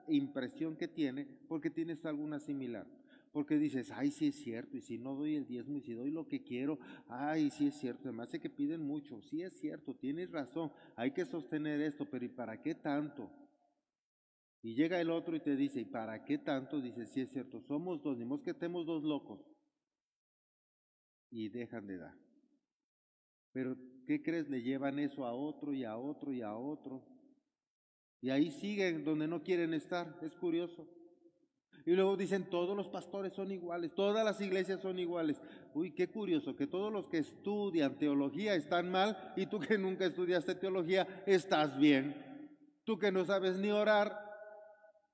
impresión 0.09 0.77
que 0.77 0.89
tiene 0.89 1.25
porque 1.49 1.71
tienes 1.71 2.05
alguna 2.05 2.39
similar. 2.39 2.98
Porque 3.33 3.59
dices, 3.59 3.91
ay, 3.91 4.11
sí 4.11 4.29
es 4.29 4.37
cierto, 4.37 4.77
y 4.77 4.81
si 4.81 4.99
no 4.99 5.15
doy 5.15 5.37
el 5.37 5.47
diezmo, 5.47 5.77
y 5.77 5.83
si 5.83 5.93
doy 5.93 6.11
lo 6.11 6.27
que 6.27 6.43
quiero, 6.43 6.79
ay, 7.09 7.51
sí 7.51 7.67
es 7.69 7.75
cierto, 7.75 8.09
además 8.09 8.33
de 8.33 8.41
que 8.41 8.51
piden 8.51 8.83
mucho, 8.83 9.21
sí 9.23 9.43
es 9.43 9.53
cierto, 9.59 9.95
tienes 9.95 10.31
razón, 10.31 10.73
hay 10.97 11.13
que 11.13 11.25
sostener 11.25 11.81
esto, 11.81 12.07
pero 12.11 12.25
¿y 12.25 12.29
para 12.29 12.61
qué 12.61 12.75
tanto? 12.75 13.31
Y 14.63 14.75
llega 14.75 15.01
el 15.01 15.11
otro 15.11 15.37
y 15.37 15.41
te 15.41 15.57
dice, 15.57 15.81
¿y 15.81 15.85
para 15.85 16.25
qué 16.25 16.39
tanto? 16.39 16.81
Dice, 16.81 17.07
sí 17.07 17.21
es 17.21 17.31
cierto, 17.31 17.61
somos 17.61 18.03
dos, 18.03 18.19
ni 18.19 18.25
más 18.25 18.41
que 18.41 18.51
estemos 18.51 18.87
dos 18.87 19.05
locos. 19.05 19.41
Y 21.31 21.49
dejan 21.49 21.87
de 21.87 21.99
dar. 21.99 22.15
Pero, 23.53 23.77
¿qué 24.07 24.23
crees? 24.23 24.49
Le 24.49 24.63
llevan 24.63 24.99
eso 24.99 25.25
a 25.25 25.33
otro 25.33 25.73
y 25.73 25.85
a 25.85 25.97
otro 25.97 26.33
y 26.33 26.43
a 26.43 26.57
otro. 26.57 27.05
Y 28.21 28.31
ahí 28.31 28.51
siguen 28.51 29.05
donde 29.05 29.29
no 29.29 29.43
quieren 29.43 29.75
estar. 29.75 30.19
Es 30.23 30.35
curioso. 30.35 30.89
Y 31.89 31.97
luego 31.97 32.19
dicen, 32.19 32.51
todos 32.51 32.77
los 32.77 32.87
pastores 32.89 33.33
son 33.33 33.51
iguales, 33.51 33.95
todas 33.95 34.23
las 34.23 34.39
iglesias 34.43 34.83
son 34.83 34.99
iguales. 34.99 35.41
Uy, 35.73 35.93
qué 35.93 36.11
curioso, 36.11 36.55
que 36.55 36.67
todos 36.67 36.93
los 36.93 37.07
que 37.07 37.17
estudian 37.17 37.97
teología 37.97 38.55
están 38.55 38.91
mal 38.91 39.33
y 39.37 39.47
tú 39.47 39.59
que 39.59 39.79
nunca 39.79 40.05
estudiaste 40.05 40.55
teología 40.55 41.25
estás 41.25 41.79
bien. 41.79 42.51
Tú 42.85 42.99
que 42.99 43.11
no 43.11 43.25
sabes 43.25 43.57
ni 43.57 43.71
orar, 43.71 44.23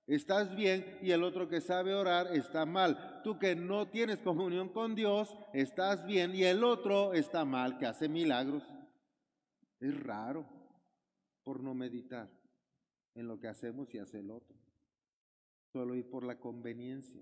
estás 0.08 0.56
bien 0.56 0.98
y 1.00 1.12
el 1.12 1.22
otro 1.22 1.48
que 1.48 1.60
sabe 1.60 1.94
orar 1.94 2.34
está 2.34 2.66
mal. 2.66 3.20
Tú 3.22 3.38
que 3.38 3.54
no 3.54 3.86
tienes 3.86 4.18
comunión 4.18 4.68
con 4.68 4.96
Dios, 4.96 5.32
estás 5.52 6.04
bien 6.04 6.34
y 6.34 6.42
el 6.42 6.64
otro 6.64 7.12
está 7.12 7.44
mal, 7.44 7.78
que 7.78 7.86
hace 7.86 8.08
milagros. 8.08 8.64
Es 9.78 9.96
raro 10.02 10.44
por 11.44 11.62
no 11.62 11.72
meditar 11.72 12.28
en 13.14 13.28
lo 13.28 13.38
que 13.38 13.46
hacemos 13.46 13.94
y 13.94 13.98
hace 13.98 14.18
el 14.18 14.32
otro. 14.32 14.63
Solo 15.74 15.96
ir 15.96 16.08
por 16.08 16.22
la 16.22 16.38
conveniencia. 16.38 17.20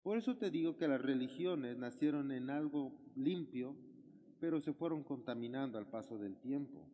Por 0.00 0.16
eso 0.16 0.36
te 0.36 0.48
digo 0.48 0.76
que 0.76 0.86
las 0.86 1.02
religiones 1.02 1.76
nacieron 1.76 2.30
en 2.30 2.50
algo 2.50 2.92
limpio, 3.16 3.74
pero 4.38 4.60
se 4.60 4.72
fueron 4.72 5.02
contaminando 5.02 5.76
al 5.76 5.90
paso 5.90 6.18
del 6.18 6.38
tiempo. 6.38 6.88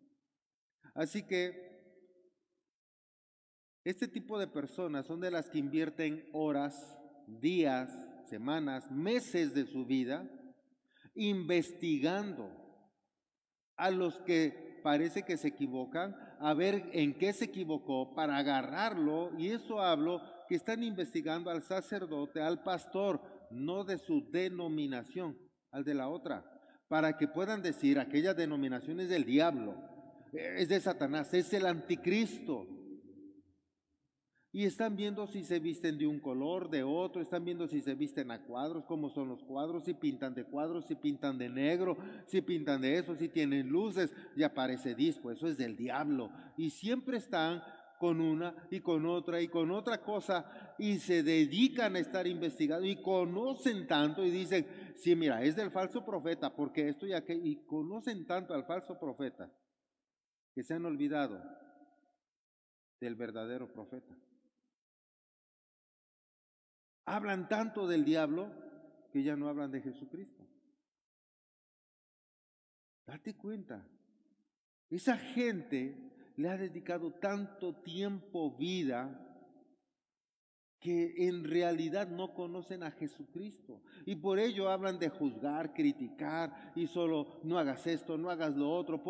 Así 0.94 1.26
que 1.26 1.74
este 3.84 4.08
tipo 4.08 4.38
de 4.38 4.46
personas 4.46 5.04
son 5.04 5.20
de 5.20 5.30
las 5.30 5.50
que 5.50 5.58
invierten 5.58 6.30
horas, 6.32 6.98
días, 7.26 7.94
semanas, 8.30 8.90
meses 8.90 9.52
de 9.52 9.66
su 9.66 9.84
vida 9.84 10.26
investigando 11.14 12.50
a 13.76 13.90
los 13.90 14.18
que 14.20 14.63
parece 14.84 15.22
que 15.22 15.38
se 15.38 15.48
equivocan, 15.48 16.14
a 16.38 16.52
ver 16.52 16.90
en 16.92 17.14
qué 17.14 17.32
se 17.32 17.46
equivocó 17.46 18.14
para 18.14 18.36
agarrarlo. 18.36 19.30
Y 19.38 19.48
eso 19.48 19.80
hablo 19.80 20.20
que 20.46 20.56
están 20.56 20.82
investigando 20.82 21.50
al 21.50 21.62
sacerdote, 21.62 22.42
al 22.42 22.62
pastor, 22.62 23.18
no 23.50 23.84
de 23.84 23.96
su 23.96 24.30
denominación, 24.30 25.38
al 25.72 25.84
de 25.84 25.94
la 25.94 26.10
otra, 26.10 26.44
para 26.86 27.16
que 27.16 27.26
puedan 27.26 27.62
decir 27.62 27.98
aquella 27.98 28.34
denominación 28.34 29.00
es 29.00 29.08
del 29.08 29.24
diablo, 29.24 29.74
es 30.34 30.68
de 30.68 30.78
Satanás, 30.80 31.32
es 31.32 31.54
el 31.54 31.64
anticristo 31.64 32.66
y 34.54 34.66
están 34.66 34.94
viendo 34.94 35.26
si 35.26 35.42
se 35.42 35.58
visten 35.58 35.98
de 35.98 36.06
un 36.06 36.20
color, 36.20 36.70
de 36.70 36.84
otro, 36.84 37.20
están 37.20 37.44
viendo 37.44 37.66
si 37.66 37.80
se 37.80 37.96
visten 37.96 38.30
a 38.30 38.40
cuadros, 38.44 38.84
cómo 38.84 39.10
son 39.10 39.28
los 39.28 39.42
cuadros, 39.42 39.82
si 39.82 39.94
pintan 39.94 40.32
de 40.32 40.44
cuadros, 40.44 40.86
si 40.86 40.94
pintan 40.94 41.36
de 41.36 41.48
negro, 41.48 41.96
si 42.26 42.40
pintan 42.40 42.80
de 42.80 42.98
eso, 42.98 43.16
si 43.16 43.28
tienen 43.28 43.68
luces, 43.68 44.14
y 44.36 44.44
aparece 44.44 44.94
disco, 44.94 45.32
eso 45.32 45.48
es 45.48 45.56
del 45.58 45.76
diablo. 45.76 46.30
Y 46.56 46.70
siempre 46.70 47.16
están 47.16 47.64
con 47.98 48.20
una 48.20 48.54
y 48.70 48.78
con 48.78 49.06
otra 49.06 49.40
y 49.40 49.48
con 49.48 49.72
otra 49.72 50.00
cosa 50.00 50.76
y 50.78 50.98
se 50.98 51.24
dedican 51.24 51.96
a 51.96 51.98
estar 51.98 52.28
investigando 52.28 52.86
y 52.86 53.02
conocen 53.02 53.88
tanto 53.88 54.24
y 54.24 54.30
dicen, 54.30 54.68
sí, 54.94 55.16
mira, 55.16 55.42
es 55.42 55.56
del 55.56 55.72
falso 55.72 56.04
profeta, 56.04 56.54
porque 56.54 56.90
esto 56.90 57.08
y 57.08 57.12
aquello, 57.12 57.42
y 57.42 57.66
conocen 57.66 58.24
tanto 58.24 58.54
al 58.54 58.64
falso 58.66 59.00
profeta 59.00 59.52
que 60.54 60.62
se 60.62 60.74
han 60.74 60.84
olvidado 60.84 61.42
del 63.00 63.16
verdadero 63.16 63.72
profeta. 63.72 64.14
Hablan 67.06 67.48
tanto 67.48 67.86
del 67.86 68.04
diablo 68.04 68.50
que 69.12 69.22
ya 69.22 69.36
no 69.36 69.48
hablan 69.48 69.70
de 69.70 69.80
Jesucristo. 69.80 70.44
Date 73.06 73.36
cuenta, 73.36 73.86
esa 74.88 75.18
gente 75.18 76.32
le 76.36 76.48
ha 76.48 76.56
dedicado 76.56 77.12
tanto 77.12 77.82
tiempo, 77.82 78.56
vida, 78.56 79.20
que 80.84 81.28
en 81.28 81.44
realidad 81.44 82.08
no 82.08 82.34
conocen 82.34 82.82
a 82.82 82.90
Jesucristo. 82.90 83.80
Y 84.04 84.16
por 84.16 84.38
ello 84.38 84.68
hablan 84.68 84.98
de 84.98 85.08
juzgar, 85.08 85.72
criticar 85.72 86.72
y 86.74 86.86
solo 86.86 87.40
no 87.42 87.58
hagas 87.58 87.86
esto, 87.86 88.18
no 88.18 88.28
hagas 88.28 88.54
lo 88.54 88.70
otro, 88.70 89.02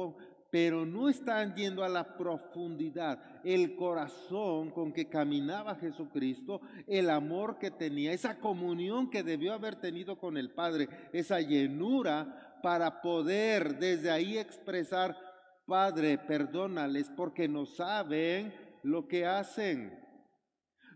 pero 0.54 0.86
no 0.86 1.08
están 1.08 1.52
yendo 1.56 1.82
a 1.82 1.88
la 1.88 2.16
profundidad, 2.16 3.18
el 3.42 3.74
corazón 3.74 4.70
con 4.70 4.92
que 4.92 5.08
caminaba 5.08 5.74
Jesucristo, 5.74 6.60
el 6.86 7.10
amor 7.10 7.58
que 7.58 7.72
tenía, 7.72 8.12
esa 8.12 8.38
comunión 8.38 9.10
que 9.10 9.24
debió 9.24 9.52
haber 9.52 9.74
tenido 9.74 10.16
con 10.16 10.36
el 10.36 10.52
Padre, 10.52 10.88
esa 11.12 11.40
llenura 11.40 12.60
para 12.62 13.02
poder 13.02 13.80
desde 13.80 14.12
ahí 14.12 14.38
expresar 14.38 15.16
Padre, 15.66 16.18
perdónales 16.18 17.10
porque 17.16 17.48
no 17.48 17.66
saben 17.66 18.54
lo 18.84 19.08
que 19.08 19.26
hacen. 19.26 19.98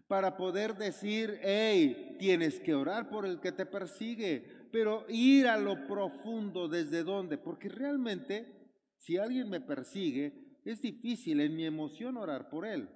Para 0.06 0.36
poder 0.36 0.76
decir, 0.76 1.36
hey, 1.42 2.14
tienes 2.20 2.60
que 2.60 2.76
orar 2.76 3.10
por 3.10 3.26
el 3.26 3.40
que 3.40 3.50
te 3.50 3.66
persigue, 3.66 4.68
pero 4.70 5.04
ir 5.08 5.48
a 5.48 5.58
lo 5.58 5.84
profundo 5.88 6.68
desde 6.68 7.02
dónde, 7.02 7.38
porque 7.38 7.68
realmente 7.68 8.57
si 8.98 9.16
alguien 9.16 9.48
me 9.48 9.60
persigue, 9.60 10.60
es 10.64 10.82
difícil 10.82 11.40
en 11.40 11.56
mi 11.56 11.64
emoción 11.64 12.16
orar 12.16 12.50
por 12.50 12.66
él, 12.66 12.88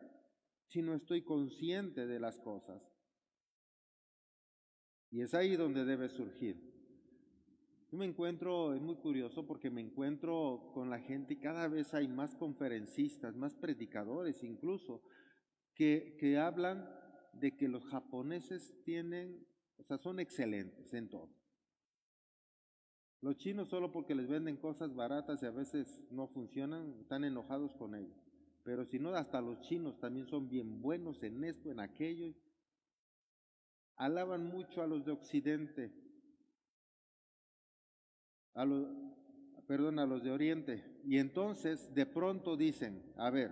si 0.66 0.82
no 0.82 0.94
estoy 0.94 1.22
consciente 1.22 2.06
de 2.06 2.20
las 2.20 2.38
cosas. 2.38 2.82
Y 5.10 5.22
es 5.22 5.34
ahí 5.34 5.56
donde 5.56 5.84
debe 5.84 6.08
surgir. 6.08 6.72
Yo 7.90 7.98
me 7.98 8.06
encuentro, 8.06 8.74
es 8.74 8.80
muy 8.80 8.96
curioso 8.96 9.46
porque 9.46 9.70
me 9.70 9.82
encuentro 9.82 10.70
con 10.72 10.88
la 10.88 10.98
gente 10.98 11.34
y 11.34 11.40
cada 11.40 11.68
vez 11.68 11.92
hay 11.92 12.08
más 12.08 12.34
conferencistas, 12.34 13.36
más 13.36 13.54
predicadores 13.54 14.42
incluso, 14.42 15.02
que, 15.74 16.16
que 16.18 16.38
hablan 16.38 16.88
de 17.34 17.54
que 17.56 17.68
los 17.68 17.84
japoneses 17.86 18.74
tienen, 18.84 19.46
o 19.76 19.84
sea, 19.84 19.98
son 19.98 20.20
excelentes 20.20 20.92
en 20.94 21.10
todo. 21.10 21.41
Los 23.22 23.36
chinos 23.38 23.68
solo 23.68 23.90
porque 23.90 24.14
les 24.14 24.28
venden 24.28 24.56
cosas 24.56 24.94
baratas 24.94 25.42
y 25.42 25.46
a 25.46 25.50
veces 25.50 26.04
no 26.10 26.28
funcionan, 26.28 26.94
están 27.00 27.24
enojados 27.24 27.74
con 27.74 27.94
ellos. 27.94 28.18
Pero 28.64 28.84
si 28.84 28.98
no, 28.98 29.14
hasta 29.14 29.40
los 29.40 29.60
chinos 29.62 29.98
también 29.98 30.26
son 30.26 30.48
bien 30.48 30.82
buenos 30.82 31.22
en 31.22 31.42
esto, 31.44 31.70
en 31.70 31.80
aquello. 31.80 32.34
Alaban 33.96 34.44
mucho 34.46 34.82
a 34.82 34.86
los 34.86 35.04
de 35.04 35.12
Occidente 35.12 36.02
a 38.54 38.64
los, 38.64 38.86
perdón, 39.66 39.98
a 39.98 40.06
los 40.06 40.22
de 40.22 40.30
Oriente. 40.30 40.84
Y 41.04 41.18
entonces 41.18 41.94
de 41.94 42.06
pronto 42.06 42.56
dicen, 42.56 43.02
a 43.16 43.30
ver, 43.30 43.50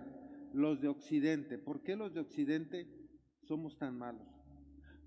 los 0.53 0.81
de 0.81 0.87
Occidente, 0.87 1.57
¿por 1.57 1.81
qué 1.81 1.95
los 1.95 2.13
de 2.13 2.21
Occidente 2.21 2.87
somos 3.43 3.77
tan 3.77 3.97
malos? 3.97 4.27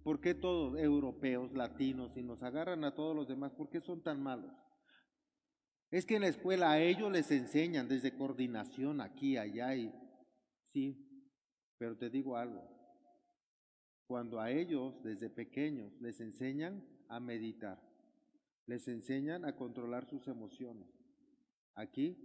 ¿Por 0.05 0.21
qué 0.21 0.35
todos, 0.35 0.79
europeos, 0.79 1.51
latinos, 1.55 2.15
y 2.15 2.23
nos 2.23 2.43
agarran 2.43 2.85
a 2.85 2.95
todos 2.95 3.17
los 3.17 3.27
demás, 3.27 3.53
por 3.53 3.71
qué 3.71 3.81
son 3.81 4.03
tan 4.03 4.23
malos? 4.23 4.53
Es 5.91 6.05
que 6.05 6.17
en 6.17 6.23
la 6.23 6.29
escuela 6.29 6.73
a 6.73 6.83
ellos 6.83 7.11
les 7.11 7.31
enseñan 7.31 7.89
desde 7.89 8.15
coordinación 8.15 9.01
aquí, 9.01 9.39
allá 9.39 9.75
y 9.75 9.91
sí, 10.75 11.09
pero 11.79 11.97
te 11.97 12.11
digo 12.11 12.37
algo, 12.37 12.69
cuando 14.07 14.41
a 14.41 14.51
ellos 14.51 15.03
desde 15.03 15.31
pequeños 15.31 15.99
les 16.03 16.21
enseñan 16.21 16.87
a 17.09 17.19
meditar, 17.19 17.81
les 18.67 18.87
enseñan 18.89 19.47
a 19.47 19.57
controlar 19.57 20.05
sus 20.05 20.29
emociones. 20.29 20.87
Aquí, 21.75 22.19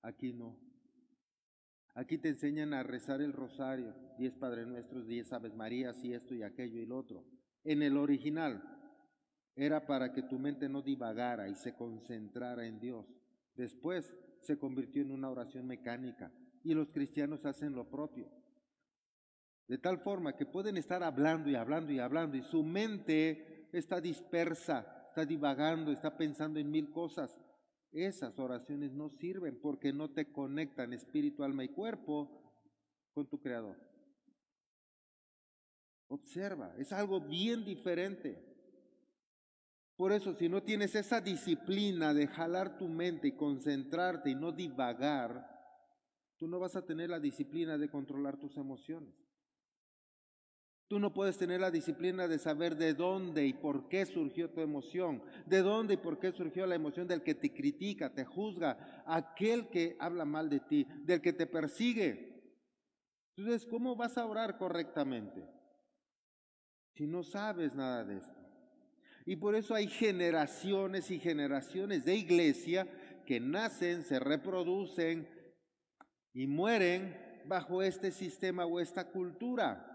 aquí 0.00 0.32
no. 0.32 0.71
Aquí 1.94 2.18
te 2.18 2.30
enseñan 2.30 2.72
a 2.74 2.82
rezar 2.82 3.20
el 3.20 3.32
rosario, 3.32 3.94
diez 4.18 4.34
Padre 4.34 4.64
Nuestros, 4.66 5.06
diez 5.06 5.32
Aves 5.32 5.54
Marías 5.54 6.02
y 6.04 6.14
esto 6.14 6.34
y 6.34 6.42
aquello 6.42 6.80
y 6.80 6.86
lo 6.86 6.98
otro. 6.98 7.24
En 7.64 7.82
el 7.82 7.96
original 7.96 8.62
era 9.54 9.86
para 9.86 10.12
que 10.12 10.22
tu 10.22 10.38
mente 10.38 10.68
no 10.68 10.82
divagara 10.82 11.48
y 11.48 11.54
se 11.54 11.74
concentrara 11.74 12.66
en 12.66 12.80
Dios. 12.80 13.06
Después 13.54 14.14
se 14.40 14.58
convirtió 14.58 15.02
en 15.02 15.10
una 15.10 15.30
oración 15.30 15.66
mecánica 15.66 16.32
y 16.64 16.74
los 16.74 16.90
cristianos 16.90 17.44
hacen 17.44 17.74
lo 17.74 17.90
propio. 17.90 18.30
De 19.68 19.78
tal 19.78 19.98
forma 19.98 20.36
que 20.36 20.46
pueden 20.46 20.76
estar 20.76 21.02
hablando 21.02 21.50
y 21.50 21.54
hablando 21.54 21.92
y 21.92 21.98
hablando 21.98 22.36
y 22.36 22.42
su 22.42 22.62
mente 22.62 23.68
está 23.72 24.00
dispersa 24.00 24.98
está 25.12 25.26
divagando, 25.26 25.92
está 25.92 26.16
pensando 26.16 26.58
en 26.58 26.70
mil 26.70 26.90
cosas. 26.90 27.38
Esas 27.92 28.38
oraciones 28.38 28.92
no 28.92 29.10
sirven 29.10 29.60
porque 29.60 29.92
no 29.92 30.10
te 30.10 30.32
conectan 30.32 30.94
espíritu, 30.94 31.44
alma 31.44 31.62
y 31.62 31.68
cuerpo 31.68 32.30
con 33.12 33.28
tu 33.28 33.38
Creador. 33.38 33.76
Observa, 36.08 36.74
es 36.78 36.92
algo 36.92 37.20
bien 37.20 37.64
diferente. 37.64 38.52
Por 39.96 40.12
eso, 40.12 40.34
si 40.34 40.48
no 40.48 40.62
tienes 40.62 40.94
esa 40.94 41.20
disciplina 41.20 42.14
de 42.14 42.26
jalar 42.26 42.78
tu 42.78 42.88
mente 42.88 43.28
y 43.28 43.36
concentrarte 43.36 44.30
y 44.30 44.34
no 44.34 44.52
divagar, 44.52 45.48
tú 46.38 46.48
no 46.48 46.58
vas 46.58 46.76
a 46.76 46.84
tener 46.84 47.10
la 47.10 47.20
disciplina 47.20 47.76
de 47.76 47.90
controlar 47.90 48.38
tus 48.38 48.56
emociones. 48.56 49.14
Tú 50.92 50.98
no 50.98 51.14
puedes 51.14 51.38
tener 51.38 51.58
la 51.58 51.70
disciplina 51.70 52.28
de 52.28 52.38
saber 52.38 52.76
de 52.76 52.92
dónde 52.92 53.46
y 53.46 53.54
por 53.54 53.88
qué 53.88 54.04
surgió 54.04 54.50
tu 54.50 54.60
emoción, 54.60 55.22
de 55.46 55.62
dónde 55.62 55.94
y 55.94 55.96
por 55.96 56.18
qué 56.18 56.32
surgió 56.32 56.66
la 56.66 56.74
emoción 56.74 57.08
del 57.08 57.22
que 57.22 57.34
te 57.34 57.50
critica, 57.50 58.12
te 58.12 58.26
juzga, 58.26 59.02
aquel 59.06 59.70
que 59.70 59.96
habla 59.98 60.26
mal 60.26 60.50
de 60.50 60.60
ti, 60.60 60.86
del 61.00 61.22
que 61.22 61.32
te 61.32 61.46
persigue. 61.46 62.42
Entonces, 63.34 63.66
¿cómo 63.66 63.96
vas 63.96 64.18
a 64.18 64.26
orar 64.26 64.58
correctamente 64.58 65.42
si 66.94 67.06
no 67.06 67.22
sabes 67.22 67.72
nada 67.72 68.04
de 68.04 68.18
esto? 68.18 68.38
Y 69.24 69.36
por 69.36 69.54
eso 69.54 69.74
hay 69.74 69.86
generaciones 69.86 71.10
y 71.10 71.18
generaciones 71.18 72.04
de 72.04 72.16
iglesia 72.16 72.86
que 73.24 73.40
nacen, 73.40 74.02
se 74.02 74.20
reproducen 74.20 75.26
y 76.34 76.46
mueren 76.46 77.16
bajo 77.46 77.80
este 77.80 78.10
sistema 78.10 78.66
o 78.66 78.78
esta 78.78 79.10
cultura 79.10 79.88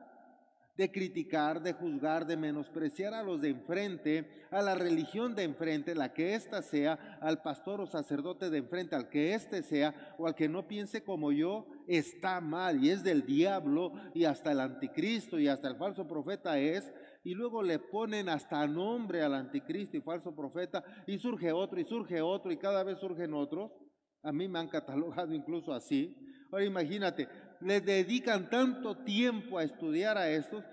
de 0.78 0.92
criticar, 0.92 1.62
de 1.62 1.74
juzgar, 1.74 2.28
de 2.28 2.38
menospreciar 2.38 3.16
a 3.16 3.24
los 3.24 3.42
de 3.42 3.50
enfrente, 3.50 4.46
a 4.52 4.62
la 4.62 4.76
religión 4.76 5.34
de 5.34 5.44
enfrente, 5.44 5.96
la 5.96 6.14
que 6.14 6.36
ésta 6.36 6.62
sea, 6.62 7.18
al 7.20 7.42
pastor 7.42 7.82
o 7.82 7.88
sacerdote 7.88 8.52
de 8.52 8.60
enfrente, 8.60 8.96
al 8.96 9.10
que 9.10 9.34
éste 9.34 9.64
sea, 9.64 10.16
o 10.20 10.28
al 10.28 10.36
que 10.36 10.48
no 10.48 10.68
piense 10.68 11.04
como 11.04 11.32
yo, 11.32 11.66
está 11.88 12.40
mal 12.42 12.84
y 12.84 12.92
es 12.92 13.04
del 13.04 13.26
diablo 13.26 13.94
y 14.14 14.26
hasta 14.26 14.52
el 14.52 14.60
anticristo 14.60 15.40
y 15.40 15.48
hasta 15.48 15.68
el 15.68 15.78
falso 15.78 16.08
profeta 16.08 16.60
es, 16.60 16.94
y 17.24 17.34
luego 17.34 17.64
le 17.64 17.80
ponen 17.80 18.30
hasta 18.30 18.66
nombre 18.68 19.24
al 19.24 19.34
anticristo 19.34 19.98
y 19.98 20.02
falso 20.02 20.36
profeta, 20.36 20.84
y 21.08 21.18
surge 21.18 21.52
otro 21.52 21.80
y 21.80 21.86
surge 21.86 22.22
otro 22.22 22.52
y 22.52 22.58
cada 22.58 22.84
vez 22.84 23.00
surgen 23.00 23.34
otros. 23.34 23.72
A 24.22 24.32
mí 24.32 24.48
me 24.48 24.60
han 24.60 24.68
catalogado 24.68 25.34
incluso 25.34 25.74
así. 25.74 26.16
Ahora 26.52 26.66
imagínate, 26.66 27.28
le 27.62 27.82
dedican 27.82 28.50
tanto 28.50 29.04
tiempo 29.04 29.58
a 29.58 29.64
estudiar 29.64 30.18
a 30.18 30.30
estos 30.30 30.64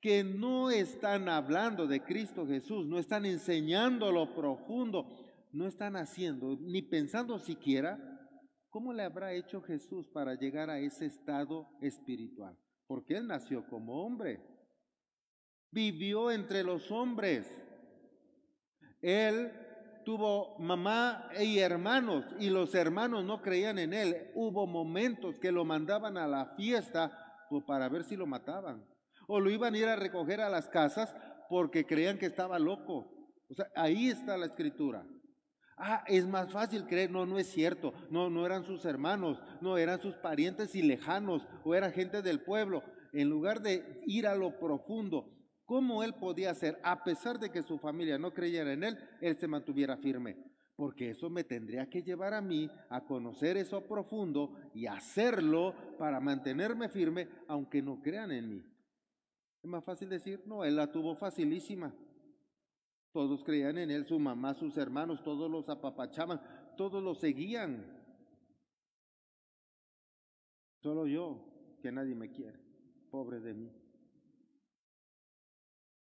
que 0.00 0.22
no 0.22 0.70
están 0.70 1.28
hablando 1.28 1.86
de 1.86 2.02
Cristo 2.02 2.46
Jesús, 2.46 2.86
no 2.86 2.98
están 2.98 3.24
enseñando 3.24 4.12
lo 4.12 4.34
profundo, 4.34 5.06
no 5.52 5.66
están 5.66 5.96
haciendo 5.96 6.58
ni 6.60 6.82
pensando 6.82 7.38
siquiera 7.38 7.98
cómo 8.68 8.92
le 8.92 9.04
habrá 9.04 9.32
hecho 9.32 9.62
Jesús 9.62 10.06
para 10.12 10.34
llegar 10.34 10.68
a 10.68 10.78
ese 10.78 11.06
estado 11.06 11.68
espiritual. 11.80 12.58
Porque 12.86 13.16
Él 13.16 13.26
nació 13.26 13.66
como 13.68 14.04
hombre, 14.04 14.40
vivió 15.70 16.30
entre 16.30 16.62
los 16.64 16.90
hombres. 16.90 17.50
Él 19.00 19.52
tuvo 20.04 20.58
mamá 20.58 21.28
y 21.40 21.58
hermanos 21.58 22.24
y 22.38 22.50
los 22.50 22.74
hermanos 22.74 23.24
no 23.24 23.42
creían 23.42 23.78
en 23.78 23.92
él. 23.92 24.30
Hubo 24.34 24.66
momentos 24.66 25.38
que 25.38 25.52
lo 25.52 25.64
mandaban 25.64 26.16
a 26.16 26.26
la 26.26 26.54
fiesta 26.56 27.46
pues, 27.50 27.64
para 27.64 27.88
ver 27.88 28.04
si 28.04 28.16
lo 28.16 28.26
mataban. 28.26 28.86
O 29.26 29.40
lo 29.40 29.50
iban 29.50 29.74
a 29.74 29.78
ir 29.78 29.86
a 29.86 29.96
recoger 29.96 30.40
a 30.40 30.48
las 30.48 30.68
casas 30.68 31.14
porque 31.48 31.86
creían 31.86 32.18
que 32.18 32.26
estaba 32.26 32.58
loco. 32.58 33.10
O 33.50 33.54
sea, 33.54 33.66
ahí 33.74 34.08
está 34.08 34.36
la 34.36 34.46
escritura. 34.46 35.06
Ah, 35.76 36.04
es 36.06 36.26
más 36.26 36.52
fácil 36.52 36.86
creer, 36.86 37.10
no, 37.10 37.26
no 37.26 37.38
es 37.38 37.48
cierto, 37.48 37.94
no, 38.08 38.30
no 38.30 38.46
eran 38.46 38.64
sus 38.64 38.84
hermanos, 38.84 39.42
no 39.60 39.76
eran 39.76 40.00
sus 40.00 40.14
parientes 40.16 40.74
y 40.76 40.82
lejanos, 40.82 41.48
o 41.64 41.74
era 41.74 41.90
gente 41.90 42.22
del 42.22 42.42
pueblo. 42.42 42.84
En 43.12 43.28
lugar 43.28 43.60
de 43.60 44.00
ir 44.06 44.28
a 44.28 44.36
lo 44.36 44.58
profundo, 44.58 45.34
¿cómo 45.64 46.02
él 46.02 46.14
podía 46.14 46.50
hacer, 46.50 46.78
a 46.82 47.02
pesar 47.04 47.38
de 47.38 47.50
que 47.50 47.62
su 47.62 47.78
familia 47.78 48.18
no 48.18 48.32
creyera 48.32 48.72
en 48.72 48.84
él, 48.84 48.98
él 49.20 49.36
se 49.36 49.48
mantuviera 49.48 49.96
firme? 49.96 50.36
Porque 50.76 51.10
eso 51.10 51.30
me 51.30 51.44
tendría 51.44 51.88
que 51.88 52.02
llevar 52.02 52.34
a 52.34 52.40
mí 52.40 52.68
a 52.90 53.04
conocer 53.04 53.56
eso 53.56 53.86
profundo 53.86 54.56
y 54.74 54.86
hacerlo 54.86 55.74
para 55.98 56.20
mantenerme 56.20 56.88
firme, 56.88 57.28
aunque 57.46 57.80
no 57.80 58.02
crean 58.02 58.32
en 58.32 58.48
mí. 58.48 58.64
Es 59.62 59.70
más 59.70 59.84
fácil 59.84 60.08
decir, 60.08 60.42
no, 60.46 60.64
él 60.64 60.76
la 60.76 60.90
tuvo 60.90 61.14
facilísima. 61.14 61.94
Todos 63.12 63.44
creían 63.44 63.78
en 63.78 63.92
él, 63.92 64.04
su 64.04 64.18
mamá, 64.18 64.54
sus 64.54 64.76
hermanos, 64.76 65.22
todos 65.22 65.48
los 65.48 65.68
apapachaban, 65.68 66.40
todos 66.76 67.02
lo 67.02 67.14
seguían. 67.14 68.02
Solo 70.82 71.06
yo, 71.06 71.78
que 71.80 71.92
nadie 71.92 72.14
me 72.16 72.30
quiere, 72.30 72.58
pobre 73.10 73.38
de 73.38 73.54
mí. 73.54 73.83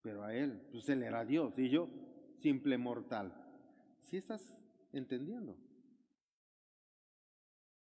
Pero 0.04 0.22
a 0.22 0.34
él, 0.34 0.60
pues 0.70 0.86
él 0.90 1.02
era 1.02 1.24
Dios 1.24 1.58
y 1.58 1.70
yo, 1.70 1.88
simple 2.42 2.76
mortal. 2.76 3.32
¿Sí 4.02 4.18
estás 4.18 4.54
entendiendo? 4.92 5.56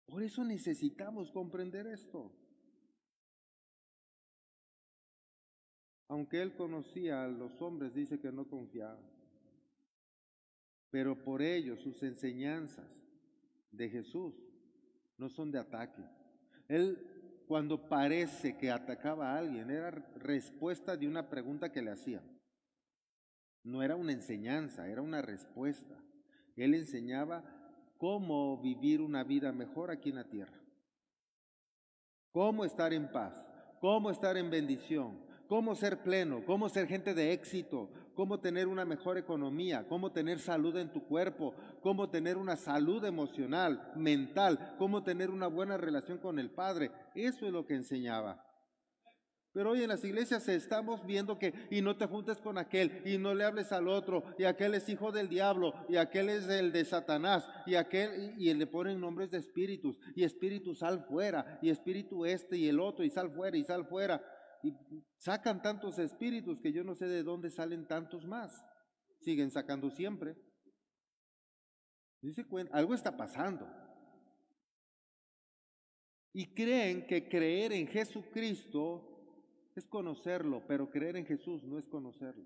Por 0.05 0.21
eso 0.21 0.43
necesitamos 0.43 1.31
comprender 1.31 1.87
esto. 1.87 2.31
Aunque 6.07 6.43
él 6.43 6.55
conocía 6.55 7.23
a 7.23 7.27
los 7.27 7.59
hombres, 7.59 7.95
dice 7.95 8.19
que 8.19 8.31
no 8.31 8.47
confiaba. 8.47 9.01
Pero 10.91 11.23
por 11.23 11.41
ello 11.41 11.75
sus 11.75 12.03
enseñanzas 12.03 12.85
de 13.71 13.89
Jesús 13.89 14.35
no 15.17 15.27
son 15.27 15.51
de 15.51 15.57
ataque. 15.57 16.03
Él 16.67 17.14
cuando 17.47 17.87
parece 17.87 18.57
que 18.57 18.71
atacaba 18.71 19.31
a 19.31 19.37
alguien 19.37 19.69
era 19.69 19.91
respuesta 20.15 20.97
de 20.97 21.07
una 21.07 21.29
pregunta 21.29 21.71
que 21.71 21.81
le 21.81 21.91
hacían. 21.91 22.23
No 23.63 23.81
era 23.81 23.95
una 23.95 24.11
enseñanza, 24.11 24.87
era 24.87 25.01
una 25.01 25.21
respuesta. 25.21 25.95
Él 26.55 26.75
enseñaba 26.75 27.43
cómo 27.97 28.61
vivir 28.61 29.01
una 29.01 29.23
vida 29.23 29.51
mejor 29.51 29.91
aquí 29.91 30.09
en 30.09 30.15
la 30.15 30.29
tierra. 30.29 30.59
Cómo 32.31 32.65
estar 32.65 32.93
en 32.93 33.11
paz, 33.11 33.45
cómo 33.79 34.11
estar 34.11 34.37
en 34.37 34.49
bendición, 34.49 35.24
cómo 35.47 35.75
ser 35.75 36.03
pleno, 36.03 36.43
cómo 36.45 36.69
ser 36.69 36.87
gente 36.87 37.13
de 37.13 37.33
éxito, 37.33 37.89
cómo 38.15 38.39
tener 38.39 38.67
una 38.67 38.85
mejor 38.85 39.17
economía, 39.17 39.85
cómo 39.87 40.11
tener 40.11 40.39
salud 40.39 40.75
en 40.77 40.91
tu 40.91 41.05
cuerpo, 41.05 41.53
cómo 41.81 42.09
tener 42.09 42.37
una 42.37 42.55
salud 42.55 43.03
emocional, 43.05 43.91
mental, 43.95 44.75
cómo 44.77 45.03
tener 45.03 45.29
una 45.29 45.47
buena 45.47 45.77
relación 45.77 46.17
con 46.17 46.39
el 46.39 46.49
Padre. 46.49 46.91
Eso 47.13 47.45
es 47.45 47.51
lo 47.51 47.65
que 47.65 47.75
enseñaba. 47.75 48.45
Pero 49.55 49.71
hoy 49.71 49.83
en 49.83 49.87
las 49.87 50.03
iglesias 50.03 50.49
estamos 50.49 51.05
viendo 51.05 51.39
que, 51.39 51.53
y 51.71 51.81
no 51.81 51.95
te 51.95 52.07
juntes 52.07 52.39
con 52.39 52.57
aquel, 52.57 53.01
y 53.05 53.17
no 53.17 53.33
le 53.33 53.45
hables 53.45 53.71
al 53.71 53.87
otro, 53.87 54.25
y 54.37 54.43
aquel 54.43 54.73
es 54.73 54.89
hijo 54.89 55.13
del 55.13 55.29
diablo, 55.29 55.73
y 55.87 55.95
aquel 55.95 56.27
es 56.27 56.49
el 56.49 56.73
de 56.73 56.83
Satanás, 56.83 57.47
y 57.65 57.75
aquel, 57.75 58.33
y, 58.37 58.53
le 58.53 58.67
ponen 58.67 58.99
nombres 58.99 59.31
de 59.31 59.37
espíritus, 59.37 59.97
y 60.13 60.25
espíritu 60.25 60.75
sal 60.75 61.05
fuera, 61.07 61.57
y 61.61 61.69
espíritu 61.69 62.25
este, 62.25 62.57
y 62.57 62.67
el 62.67 62.81
otro, 62.81 63.05
y 63.05 63.09
sal 63.09 63.31
fuera, 63.31 63.55
y 63.55 63.63
sal 63.63 63.85
fuera. 63.85 64.21
Y 64.65 65.05
sacan 65.19 65.61
tantos 65.61 65.99
espíritus 65.99 66.59
que 66.59 66.73
yo 66.73 66.83
no 66.83 66.95
sé 66.95 67.05
de 67.05 67.21
dónde 67.21 67.51
salen 67.51 67.87
tantos 67.87 68.25
más. 68.25 68.65
Siguen 69.21 69.51
sacando 69.51 69.91
siempre. 69.91 70.35
Dice 72.19 72.43
algo 72.71 72.95
está 72.95 73.15
pasando. 73.15 73.67
Y 76.33 76.55
creen 76.55 77.05
que 77.05 77.29
creer 77.29 77.73
en 77.73 77.87
Jesucristo 77.87 79.11
es 79.75 79.85
conocerlo, 79.85 80.65
pero 80.67 80.89
creer 80.89 81.17
en 81.17 81.27
Jesús 81.27 81.63
no 81.63 81.77
es 81.77 81.87
conocerlo. 81.87 82.45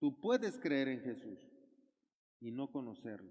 Tú 0.00 0.18
puedes 0.18 0.58
creer 0.58 0.88
en 0.88 1.02
Jesús 1.02 1.38
y 2.40 2.50
no 2.50 2.72
conocerlo, 2.72 3.30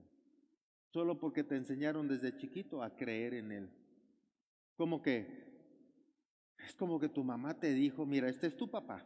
solo 0.94 1.20
porque 1.20 1.44
te 1.44 1.56
enseñaron 1.56 2.08
desde 2.08 2.38
chiquito 2.38 2.84
a 2.84 2.96
creer 2.96 3.34
en 3.34 3.52
Él. 3.52 3.70
Como 4.78 5.02
que 5.02 5.51
es 6.66 6.76
como 6.76 7.00
que 7.00 7.10
tu 7.10 7.24
mamá 7.24 7.54
te 7.54 7.74
dijo, 7.74 8.06
mira, 8.06 8.30
este 8.30 8.48
es 8.48 8.56
tu 8.56 8.70
papá. 8.70 9.04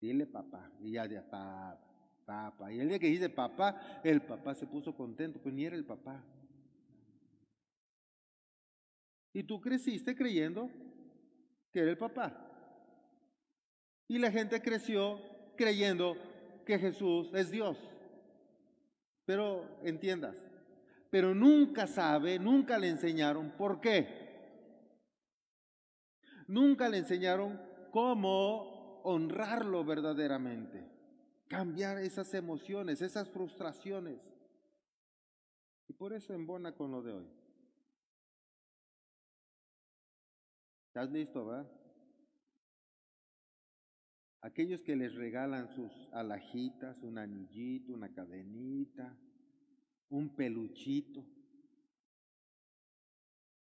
Dile 0.00 0.26
papá. 0.26 0.70
Y 0.80 0.92
ya 0.92 1.06
de 1.06 1.20
papá, 1.22 1.78
papá. 2.24 2.72
Y 2.72 2.80
el 2.80 2.88
día 2.88 2.98
que 2.98 3.06
dice 3.06 3.28
papá, 3.28 4.00
el 4.02 4.22
papá 4.22 4.54
se 4.54 4.66
puso 4.66 4.94
contento, 4.94 5.40
pues 5.40 5.54
ni 5.54 5.64
era 5.64 5.76
el 5.76 5.84
papá. 5.84 6.22
Y 9.32 9.44
tú 9.44 9.60
creciste 9.60 10.14
creyendo 10.14 10.70
que 11.70 11.80
era 11.80 11.90
el 11.90 11.98
papá. 11.98 12.48
Y 14.08 14.18
la 14.18 14.30
gente 14.30 14.60
creció 14.60 15.20
creyendo 15.56 16.16
que 16.66 16.78
Jesús 16.78 17.30
es 17.32 17.50
Dios. 17.50 17.78
Pero 19.24 19.66
entiendas, 19.82 20.36
pero 21.10 21.34
nunca 21.34 21.86
sabe, 21.86 22.38
nunca 22.38 22.78
le 22.78 22.88
enseñaron 22.88 23.50
por 23.52 23.80
qué. 23.80 24.21
Nunca 26.52 26.90
le 26.90 26.98
enseñaron 26.98 27.58
cómo 27.90 29.00
honrarlo 29.04 29.86
verdaderamente, 29.86 30.86
cambiar 31.48 31.96
esas 31.96 32.34
emociones, 32.34 33.00
esas 33.00 33.30
frustraciones. 33.30 34.20
Y 35.88 35.94
por 35.94 36.12
eso 36.12 36.34
embona 36.34 36.76
con 36.76 36.90
lo 36.90 37.02
de 37.02 37.12
hoy. 37.14 37.26
¿Estás 40.88 41.10
listo, 41.10 41.46
va? 41.46 41.66
Aquellos 44.42 44.82
que 44.82 44.94
les 44.94 45.14
regalan 45.14 45.74
sus 45.74 45.90
alajitas, 46.12 47.02
un 47.02 47.16
anillito, 47.16 47.94
una 47.94 48.12
cadenita, 48.12 49.18
un 50.10 50.36
peluchito. 50.36 51.24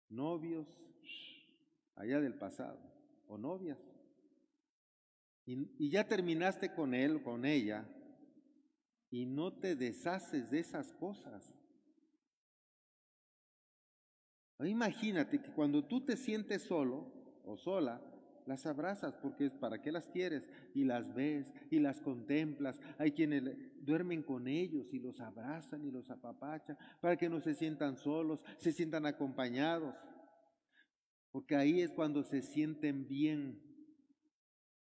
Novios, 0.09 0.92
allá 1.97 2.21
del 2.21 2.35
pasado, 2.35 2.79
o 3.29 3.39
novias. 3.39 3.79
Y, 5.45 5.91
ya 5.91 6.07
terminaste 6.07 6.73
con 6.73 6.95
él 6.95 7.23
con 7.23 7.45
ella, 7.45 7.87
y 9.11 9.27
no 9.27 9.53
te 9.53 9.77
deshaces 9.77 10.51
de 10.51 10.61
esas 10.61 10.93
cosas. 10.95 11.55
Imagínate 14.61 15.43
que 15.43 15.53
cuando 15.53 15.85
tú 15.85 16.05
te 16.05 16.17
sientes 16.17 16.63
solo 16.63 17.13
o 17.45 17.57
sola, 17.57 18.01
las 18.47 18.67
abrazas 18.67 19.15
porque 19.15 19.47
es 19.47 19.53
para 19.53 19.81
qué 19.81 19.93
las 19.93 20.09
quieres 20.09 20.49
y 20.75 20.85
las 20.85 21.15
ves 21.15 21.53
y 21.71 21.79
las 21.79 22.01
contemplas. 22.01 22.81
Hay 22.99 23.13
quienes 23.13 23.43
duermen 23.85 24.23
con 24.23 24.49
ellos 24.49 24.93
y 24.93 24.99
los 24.99 25.21
abrazan 25.21 25.85
y 25.85 25.91
los 25.91 26.11
apapachan 26.11 26.77
para 27.01 27.17
que 27.17 27.29
no 27.29 27.41
se 27.41 27.55
sientan 27.55 27.97
solos, 27.97 28.41
se 28.59 28.73
sientan 28.73 29.07
acompañados. 29.07 29.95
Porque 31.33 31.57
ahí 31.57 31.81
es 31.81 31.91
cuando 31.91 32.23
se 32.23 32.43
sienten 32.43 33.09
bien. 33.09 33.61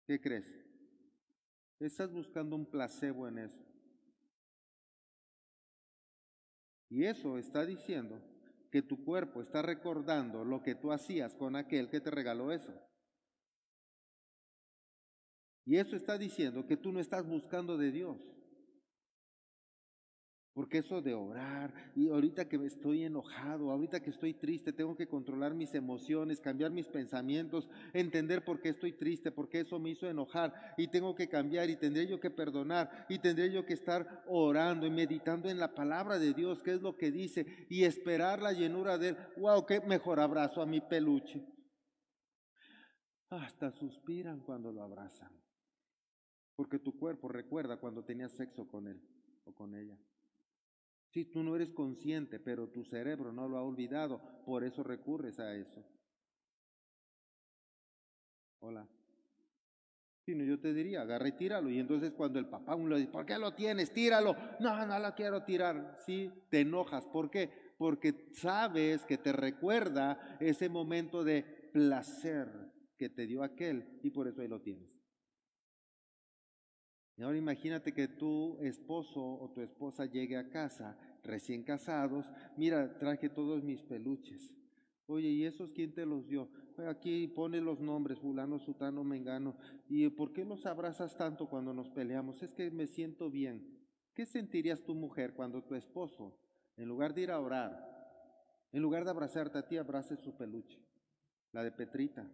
¿Qué 0.07 0.21
crees? 0.21 0.47
Estás 1.79 2.13
buscando 2.13 2.57
un 2.57 2.67
placebo 2.67 3.27
en 3.29 3.39
eso. 3.39 3.65
Y 6.91 7.05
eso 7.05 7.39
está 7.39 7.65
diciendo 7.65 8.21
que 8.71 8.83
tu 8.83 9.05
cuerpo 9.05 9.41
está 9.41 9.63
recordando 9.63 10.45
lo 10.45 10.63
que 10.63 10.75
tú 10.75 10.93
hacías 10.93 11.35
con 11.35 11.55
aquel 11.55 11.89
que 11.89 12.01
te 12.01 12.11
regaló 12.11 12.53
eso. 12.53 12.75
Y 15.65 15.77
eso 15.77 15.95
está 15.95 16.19
diciendo 16.19 16.67
que 16.67 16.77
tú 16.77 16.91
no 16.91 16.99
estás 16.99 17.27
buscando 17.27 17.79
de 17.79 17.93
Dios. 17.93 18.19
Porque 20.53 20.79
eso 20.79 21.01
de 21.01 21.15
orar, 21.15 21.73
y 21.95 22.09
ahorita 22.09 22.49
que 22.49 22.57
estoy 22.67 23.05
enojado, 23.05 23.71
ahorita 23.71 24.03
que 24.03 24.11
estoy 24.11 24.35
triste, 24.35 24.73
tengo 24.73 24.97
que 24.97 25.07
controlar 25.07 25.55
mis 25.55 25.75
emociones, 25.75 26.41
cambiar 26.41 26.73
mis 26.73 26.89
pensamientos, 26.89 27.69
entender 27.93 28.45
por 28.45 28.61
qué 28.61 28.71
estoy 28.71 28.93
triste, 28.93 29.31
por 29.31 29.49
qué 29.49 29.61
eso 29.61 29.79
me 29.79 29.91
hizo 29.91 30.09
enojar, 30.09 30.75
y 30.77 30.89
tengo 30.89 31.15
que 31.15 31.29
cambiar, 31.29 31.71
y 31.71 31.77
tendré 31.77 32.09
yo 32.09 32.19
que 32.19 32.31
perdonar, 32.31 33.07
y 33.09 33.21
tendré 33.21 33.53
yo 33.53 33.65
que 33.65 33.75
estar 33.75 34.25
orando 34.27 34.87
y 34.87 34.91
meditando 34.91 35.49
en 35.49 35.61
la 35.61 35.73
palabra 35.73 36.19
de 36.19 36.35
Dios, 36.35 36.65
qué 36.65 36.73
es 36.73 36.83
lo 36.83 36.97
que 36.97 37.13
dice, 37.13 37.67
y 37.71 37.85
esperar 37.85 38.43
la 38.43 38.53
llenura 38.53 38.99
de 38.99 39.11
Él. 39.11 39.17
¡Wow! 39.37 39.67
¡Qué 39.67 39.81
mejor 39.83 40.19
abrazo 40.19 40.63
a 40.63 40.67
mi 40.67 40.81
peluche! 40.81 41.47
Hasta 43.29 43.71
suspiran 43.71 44.41
cuando 44.41 44.73
lo 44.73 44.83
abrazan, 44.83 45.31
porque 46.57 46.81
tu 46.81 46.99
cuerpo 46.99 47.29
recuerda 47.29 47.77
cuando 47.77 48.05
tenías 48.05 48.33
sexo 48.33 48.67
con 48.67 48.89
Él 48.89 49.01
o 49.45 49.55
con 49.55 49.77
ella. 49.77 49.97
Si 51.11 51.25
tú 51.25 51.43
no 51.43 51.57
eres 51.57 51.71
consciente, 51.71 52.39
pero 52.39 52.69
tu 52.69 52.85
cerebro 52.85 53.33
no 53.33 53.49
lo 53.49 53.59
ha 53.59 53.63
olvidado, 53.63 54.21
por 54.45 54.63
eso 54.63 54.85
recurres 54.85 55.41
a 55.41 55.55
eso. 55.55 55.85
Hola. 58.61 58.87
Sino 60.25 60.45
yo 60.45 60.61
te 60.61 60.73
diría, 60.73 61.03
agarra 61.03 61.29
y 61.29 61.33
tíralo. 61.33 61.69
Y 61.71 61.81
entonces 61.81 62.13
cuando 62.13 62.39
el 62.39 62.47
papá 62.47 62.77
uno 62.77 62.91
le 62.91 62.99
dice, 62.99 63.11
¿por 63.11 63.27
qué 63.27 63.39
lo 63.39 63.55
tienes? 63.55 63.93
Tíralo. 63.93 64.37
No, 64.61 64.87
no 64.87 64.99
lo 64.99 65.15
quiero 65.15 65.43
tirar. 65.43 65.97
Sí, 65.99 66.31
te 66.49 66.61
enojas. 66.61 67.07
¿Por 67.07 67.31
qué? 67.31 67.51
Porque 67.77 68.29
sabes 68.33 69.05
que 69.07 69.19
te 69.19 69.33
recuerda 69.33 70.37
ese 70.39 70.69
momento 70.69 71.25
de 71.25 71.43
placer 71.73 72.49
que 72.97 73.09
te 73.09 73.27
dio 73.27 73.43
aquel 73.43 73.99
y 74.03 74.11
por 74.11 74.29
eso 74.29 74.43
ahí 74.43 74.49
lo 74.49 74.61
tienes. 74.61 75.00
Ahora 77.23 77.37
imagínate 77.37 77.93
que 77.93 78.09
tu 78.09 78.57
esposo 78.61 79.21
o 79.21 79.51
tu 79.51 79.61
esposa 79.61 80.07
llegue 80.07 80.37
a 80.37 80.49
casa, 80.49 80.97
recién 81.23 81.63
casados, 81.63 82.27
mira, 82.57 82.99
traje 82.99 83.29
todos 83.29 83.63
mis 83.63 83.83
peluches. 83.83 84.55
Oye, 85.07 85.29
¿y 85.29 85.45
esos 85.45 85.73
quién 85.73 85.93
te 85.93 86.07
los 86.07 86.27
dio? 86.29 86.49
Aquí 86.89 87.27
pone 87.29 87.61
los 87.61 87.81
nombres, 87.81 88.21
fulano, 88.21 88.59
sutano, 88.59 89.03
mengano. 89.05 89.57
¿Y 89.89 90.09
por 90.09 90.33
qué 90.33 90.45
los 90.45 90.65
abrazas 90.67 91.17
tanto 91.17 91.49
cuando 91.49 91.75
nos 91.75 91.91
peleamos? 91.91 92.43
Es 92.43 92.53
que 92.53 92.71
me 92.71 92.87
siento 92.87 93.29
bien. 93.29 93.81
¿Qué 94.15 94.25
sentirías 94.25 94.83
tu 94.83 94.95
mujer 94.95 95.35
cuando 95.35 95.63
tu 95.65 95.75
esposo, 95.75 96.39
en 96.77 96.89
lugar 96.89 97.13
de 97.13 97.23
ir 97.23 97.31
a 97.31 97.41
orar, 97.41 97.87
en 98.73 98.83
lugar 98.83 99.05
de 99.05 99.11
abrazarte 99.11 99.59
a 99.59 99.67
ti, 99.67 99.77
abrace 99.77 100.17
su 100.17 100.37
peluche? 100.37 100.79
La 101.53 101.65
de 101.65 101.73
Petrita, 101.73 102.31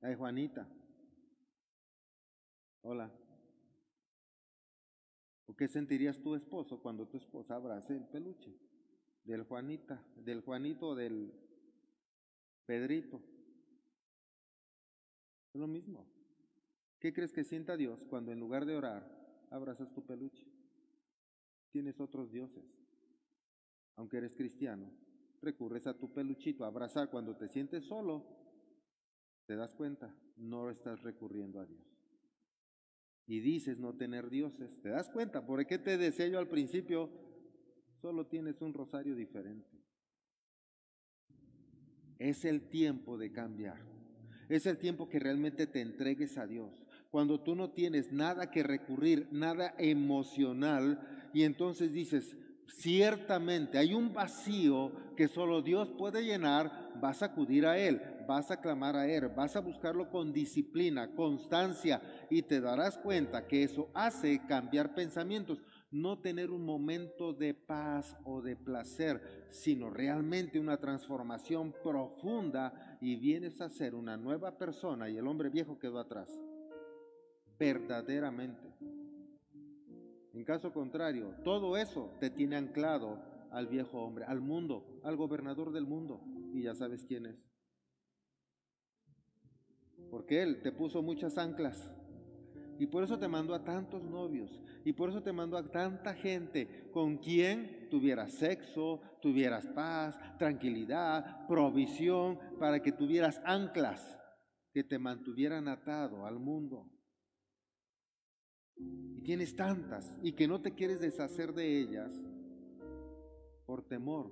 la 0.00 0.08
de 0.08 0.16
Juanita, 0.16 0.66
Hola. 2.84 3.12
¿O 5.46 5.54
qué 5.54 5.68
sentirías 5.68 6.20
tu 6.20 6.34
esposo 6.34 6.82
cuando 6.82 7.06
tu 7.06 7.16
esposa 7.16 7.54
abrace 7.54 7.94
el 7.94 8.06
peluche? 8.08 8.58
Del 9.22 9.44
Juanita, 9.44 10.04
del 10.16 10.40
Juanito 10.40 10.96
del 10.96 11.32
Pedrito. 12.66 13.22
Es 15.54 15.60
lo 15.60 15.68
mismo. 15.68 16.08
¿Qué 16.98 17.12
crees 17.12 17.32
que 17.32 17.44
sienta 17.44 17.76
Dios 17.76 18.04
cuando 18.04 18.32
en 18.32 18.40
lugar 18.40 18.66
de 18.66 18.74
orar 18.74 19.46
abrazas 19.50 19.92
tu 19.92 20.04
peluche? 20.04 20.44
Tienes 21.70 22.00
otros 22.00 22.32
dioses. 22.32 22.64
Aunque 23.94 24.16
eres 24.16 24.34
cristiano, 24.34 24.90
recurres 25.40 25.86
a 25.86 25.96
tu 25.96 26.12
peluchito 26.12 26.64
a 26.64 26.68
abrazar 26.68 27.10
cuando 27.10 27.36
te 27.36 27.48
sientes 27.48 27.84
solo, 27.84 28.26
te 29.46 29.54
das 29.54 29.74
cuenta, 29.74 30.12
no 30.36 30.70
estás 30.70 31.02
recurriendo 31.02 31.60
a 31.60 31.66
Dios 31.66 31.91
y 33.26 33.40
dices 33.40 33.78
no 33.78 33.94
tener 33.94 34.30
dioses. 34.30 34.80
¿Te 34.82 34.90
das 34.90 35.08
cuenta? 35.10 35.46
¿Por 35.46 35.64
qué 35.66 35.78
te 35.78 35.96
decía 35.96 36.28
yo 36.28 36.38
al 36.38 36.48
principio? 36.48 37.10
Solo 38.00 38.26
tienes 38.26 38.60
un 38.60 38.74
rosario 38.74 39.14
diferente. 39.14 39.70
Es 42.18 42.44
el 42.44 42.68
tiempo 42.68 43.16
de 43.18 43.32
cambiar. 43.32 43.80
Es 44.48 44.66
el 44.66 44.78
tiempo 44.78 45.08
que 45.08 45.18
realmente 45.18 45.66
te 45.66 45.80
entregues 45.80 46.36
a 46.36 46.46
Dios. 46.46 46.84
Cuando 47.10 47.40
tú 47.40 47.54
no 47.54 47.70
tienes 47.70 48.12
nada 48.12 48.50
que 48.50 48.62
recurrir, 48.62 49.28
nada 49.30 49.74
emocional, 49.78 51.30
y 51.32 51.44
entonces 51.44 51.92
dices, 51.92 52.36
ciertamente 52.72 53.78
hay 53.78 53.94
un 53.94 54.12
vacío 54.12 54.92
que 55.16 55.28
solo 55.28 55.62
Dios 55.62 55.90
puede 55.96 56.24
llenar, 56.24 56.90
vas 57.00 57.22
a 57.22 57.26
acudir 57.26 57.66
a 57.66 57.78
Él, 57.78 58.00
vas 58.26 58.50
a 58.50 58.60
clamar 58.60 58.96
a 58.96 59.06
Él, 59.06 59.28
vas 59.28 59.56
a 59.56 59.60
buscarlo 59.60 60.10
con 60.10 60.32
disciplina, 60.32 61.14
constancia, 61.14 62.00
y 62.30 62.42
te 62.42 62.60
darás 62.60 62.98
cuenta 62.98 63.46
que 63.46 63.62
eso 63.62 63.90
hace 63.94 64.40
cambiar 64.46 64.94
pensamientos, 64.94 65.62
no 65.90 66.18
tener 66.18 66.50
un 66.50 66.64
momento 66.64 67.32
de 67.32 67.54
paz 67.54 68.16
o 68.24 68.40
de 68.40 68.56
placer, 68.56 69.46
sino 69.50 69.90
realmente 69.90 70.58
una 70.58 70.78
transformación 70.78 71.74
profunda 71.82 72.98
y 73.00 73.16
vienes 73.16 73.60
a 73.60 73.68
ser 73.68 73.94
una 73.94 74.16
nueva 74.16 74.56
persona 74.56 75.10
y 75.10 75.18
el 75.18 75.26
hombre 75.26 75.50
viejo 75.50 75.78
quedó 75.78 75.98
atrás. 75.98 76.30
Verdaderamente. 77.58 79.01
En 80.34 80.44
caso 80.44 80.72
contrario, 80.72 81.34
todo 81.44 81.76
eso 81.76 82.16
te 82.18 82.30
tiene 82.30 82.56
anclado 82.56 83.22
al 83.50 83.66
viejo 83.66 84.00
hombre, 84.00 84.24
al 84.24 84.40
mundo, 84.40 85.00
al 85.04 85.16
gobernador 85.16 85.72
del 85.72 85.86
mundo, 85.86 86.22
y 86.54 86.62
ya 86.62 86.74
sabes 86.74 87.04
quién 87.04 87.26
es. 87.26 87.36
Porque 90.10 90.42
Él 90.42 90.62
te 90.62 90.72
puso 90.72 91.02
muchas 91.02 91.36
anclas. 91.38 91.90
Y 92.78 92.86
por 92.86 93.04
eso 93.04 93.18
te 93.18 93.28
mandó 93.28 93.54
a 93.54 93.64
tantos 93.64 94.02
novios. 94.02 94.62
Y 94.84 94.92
por 94.94 95.10
eso 95.10 95.22
te 95.22 95.32
mandó 95.32 95.56
a 95.56 95.70
tanta 95.70 96.14
gente 96.14 96.90
con 96.92 97.18
quien 97.18 97.88
tuvieras 97.90 98.32
sexo, 98.32 99.00
tuvieras 99.20 99.66
paz, 99.68 100.18
tranquilidad, 100.38 101.46
provisión, 101.46 102.38
para 102.58 102.80
que 102.82 102.92
tuvieras 102.92 103.40
anclas 103.44 104.18
que 104.72 104.82
te 104.82 104.98
mantuvieran 104.98 105.68
atado 105.68 106.26
al 106.26 106.38
mundo. 106.38 106.90
Y 109.16 109.22
tienes 109.22 109.54
tantas 109.54 110.18
y 110.22 110.32
que 110.32 110.48
no 110.48 110.60
te 110.60 110.72
quieres 110.72 111.00
deshacer 111.00 111.52
de 111.52 111.78
ellas 111.78 112.12
por 113.66 113.82
temor, 113.82 114.30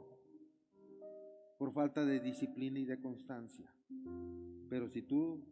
por 1.58 1.72
falta 1.72 2.04
de 2.04 2.20
disciplina 2.20 2.78
y 2.78 2.84
de 2.84 3.00
constancia. 3.00 3.72
Pero 4.68 4.88
si 4.88 5.02
tú 5.02 5.44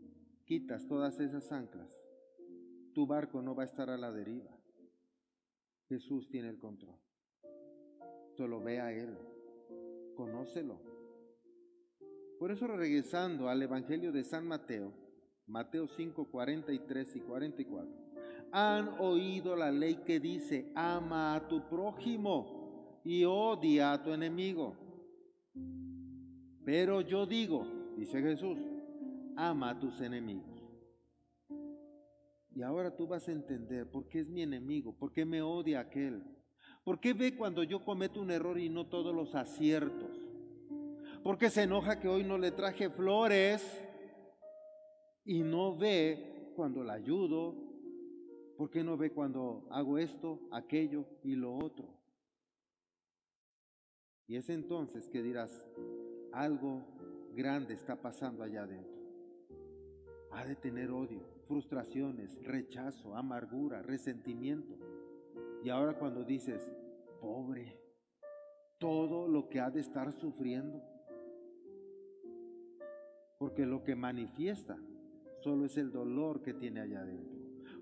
quitas 0.44 0.86
todas 0.86 1.20
esas 1.20 1.50
anclas, 1.52 1.98
tu 2.94 3.06
barco 3.06 3.42
no 3.42 3.54
va 3.54 3.62
a 3.62 3.66
estar 3.66 3.90
a 3.90 3.96
la 3.96 4.10
deriva. 4.10 4.50
Jesús 5.88 6.28
tiene 6.28 6.48
el 6.48 6.58
control. 6.58 6.98
Solo 8.36 8.60
ve 8.60 8.80
a 8.80 8.92
Él, 8.92 9.16
conócelo. 10.16 10.80
Por 12.38 12.52
eso 12.52 12.66
regresando 12.66 13.48
al 13.48 13.62
Evangelio 13.62 14.12
de 14.12 14.22
San 14.22 14.46
Mateo, 14.46 14.92
Mateo 15.46 15.88
5, 15.88 16.30
43 16.30 17.16
y 17.16 17.20
44, 17.20 18.07
han 18.52 19.00
oído 19.00 19.56
la 19.56 19.70
ley 19.70 19.96
que 20.06 20.20
dice, 20.20 20.72
ama 20.74 21.34
a 21.34 21.48
tu 21.48 21.68
prójimo 21.68 23.00
y 23.04 23.24
odia 23.24 23.92
a 23.92 24.02
tu 24.02 24.12
enemigo. 24.12 24.76
Pero 26.64 27.00
yo 27.00 27.26
digo, 27.26 27.66
dice 27.96 28.20
Jesús, 28.20 28.58
ama 29.36 29.70
a 29.70 29.78
tus 29.78 30.00
enemigos. 30.00 30.58
Y 32.54 32.62
ahora 32.62 32.94
tú 32.96 33.06
vas 33.06 33.28
a 33.28 33.32
entender 33.32 33.90
por 33.90 34.08
qué 34.08 34.20
es 34.20 34.28
mi 34.28 34.42
enemigo, 34.42 34.92
por 34.92 35.12
qué 35.12 35.24
me 35.24 35.40
odia 35.40 35.80
aquel, 35.80 36.24
por 36.84 36.98
qué 36.98 37.12
ve 37.12 37.36
cuando 37.36 37.62
yo 37.62 37.84
cometo 37.84 38.20
un 38.20 38.30
error 38.30 38.58
y 38.58 38.68
no 38.68 38.86
todos 38.86 39.14
los 39.14 39.34
aciertos, 39.34 40.10
por 41.22 41.38
qué 41.38 41.50
se 41.50 41.62
enoja 41.62 42.00
que 42.00 42.08
hoy 42.08 42.24
no 42.24 42.36
le 42.36 42.50
traje 42.50 42.90
flores 42.90 43.62
y 45.24 45.42
no 45.42 45.76
ve 45.76 46.52
cuando 46.56 46.82
la 46.82 46.94
ayudo, 46.94 47.67
por 48.58 48.70
qué 48.70 48.82
no 48.82 48.96
ve 48.96 49.12
cuando 49.12 49.68
hago 49.70 49.98
esto, 49.98 50.40
aquello 50.50 51.06
y 51.22 51.36
lo 51.36 51.54
otro. 51.54 51.86
Y 54.26 54.34
es 54.34 54.50
entonces 54.50 55.08
que 55.08 55.22
dirás, 55.22 55.70
algo 56.32 56.84
grande 57.36 57.74
está 57.74 58.02
pasando 58.02 58.42
allá 58.42 58.64
adentro. 58.64 59.00
Ha 60.32 60.44
de 60.44 60.56
tener 60.56 60.90
odio, 60.90 61.20
frustraciones, 61.46 62.36
rechazo, 62.44 63.16
amargura, 63.16 63.80
resentimiento. 63.80 64.76
Y 65.62 65.70
ahora 65.70 65.96
cuando 65.96 66.24
dices, 66.24 66.68
pobre, 67.20 67.78
todo 68.78 69.28
lo 69.28 69.48
que 69.48 69.60
ha 69.60 69.70
de 69.70 69.80
estar 69.80 70.12
sufriendo. 70.12 70.82
Porque 73.38 73.64
lo 73.64 73.84
que 73.84 73.94
manifiesta 73.94 74.76
solo 75.44 75.64
es 75.66 75.76
el 75.76 75.92
dolor 75.92 76.42
que 76.42 76.54
tiene 76.54 76.80
allá 76.80 77.02
adentro. 77.02 77.37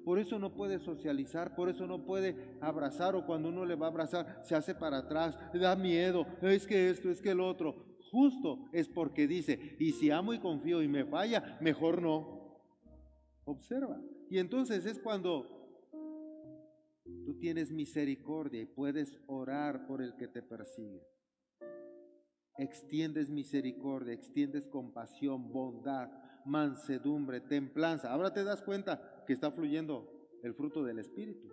Por 0.06 0.20
eso 0.20 0.38
no 0.38 0.54
puede 0.54 0.78
socializar, 0.78 1.56
por 1.56 1.68
eso 1.68 1.84
no 1.84 2.04
puede 2.04 2.36
abrazar 2.60 3.16
o 3.16 3.26
cuando 3.26 3.48
uno 3.48 3.64
le 3.64 3.74
va 3.74 3.86
a 3.86 3.90
abrazar 3.90 4.40
se 4.44 4.54
hace 4.54 4.72
para 4.72 4.98
atrás, 4.98 5.36
da 5.52 5.74
miedo, 5.74 6.24
es 6.42 6.64
que 6.64 6.90
esto, 6.90 7.10
es 7.10 7.20
que 7.20 7.30
el 7.30 7.40
otro. 7.40 7.74
Justo 8.12 8.68
es 8.72 8.86
porque 8.86 9.26
dice, 9.26 9.74
y 9.80 9.90
si 9.90 10.12
amo 10.12 10.32
y 10.32 10.38
confío 10.38 10.80
y 10.80 10.86
me 10.86 11.04
falla, 11.06 11.58
mejor 11.60 12.00
no. 12.00 12.56
Observa. 13.46 14.00
Y 14.30 14.38
entonces 14.38 14.86
es 14.86 15.00
cuando 15.00 15.82
tú 17.24 17.36
tienes 17.40 17.72
misericordia 17.72 18.62
y 18.62 18.66
puedes 18.66 19.18
orar 19.26 19.88
por 19.88 20.00
el 20.00 20.14
que 20.14 20.28
te 20.28 20.40
persigue. 20.40 21.02
Extiendes 22.58 23.28
misericordia, 23.28 24.14
extiendes 24.14 24.68
compasión, 24.68 25.52
bondad, 25.52 26.08
mansedumbre, 26.46 27.40
templanza. 27.40 28.12
Ahora 28.12 28.32
te 28.32 28.44
das 28.44 28.62
cuenta 28.62 29.24
que 29.26 29.32
está 29.32 29.50
fluyendo 29.50 30.10
el 30.42 30.54
fruto 30.54 30.82
del 30.84 30.98
Espíritu. 30.98 31.48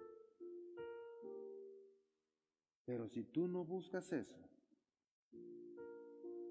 Pero 2.86 3.08
si 3.08 3.24
tú 3.24 3.48
no 3.48 3.64
buscas 3.64 4.12
eso, 4.12 4.38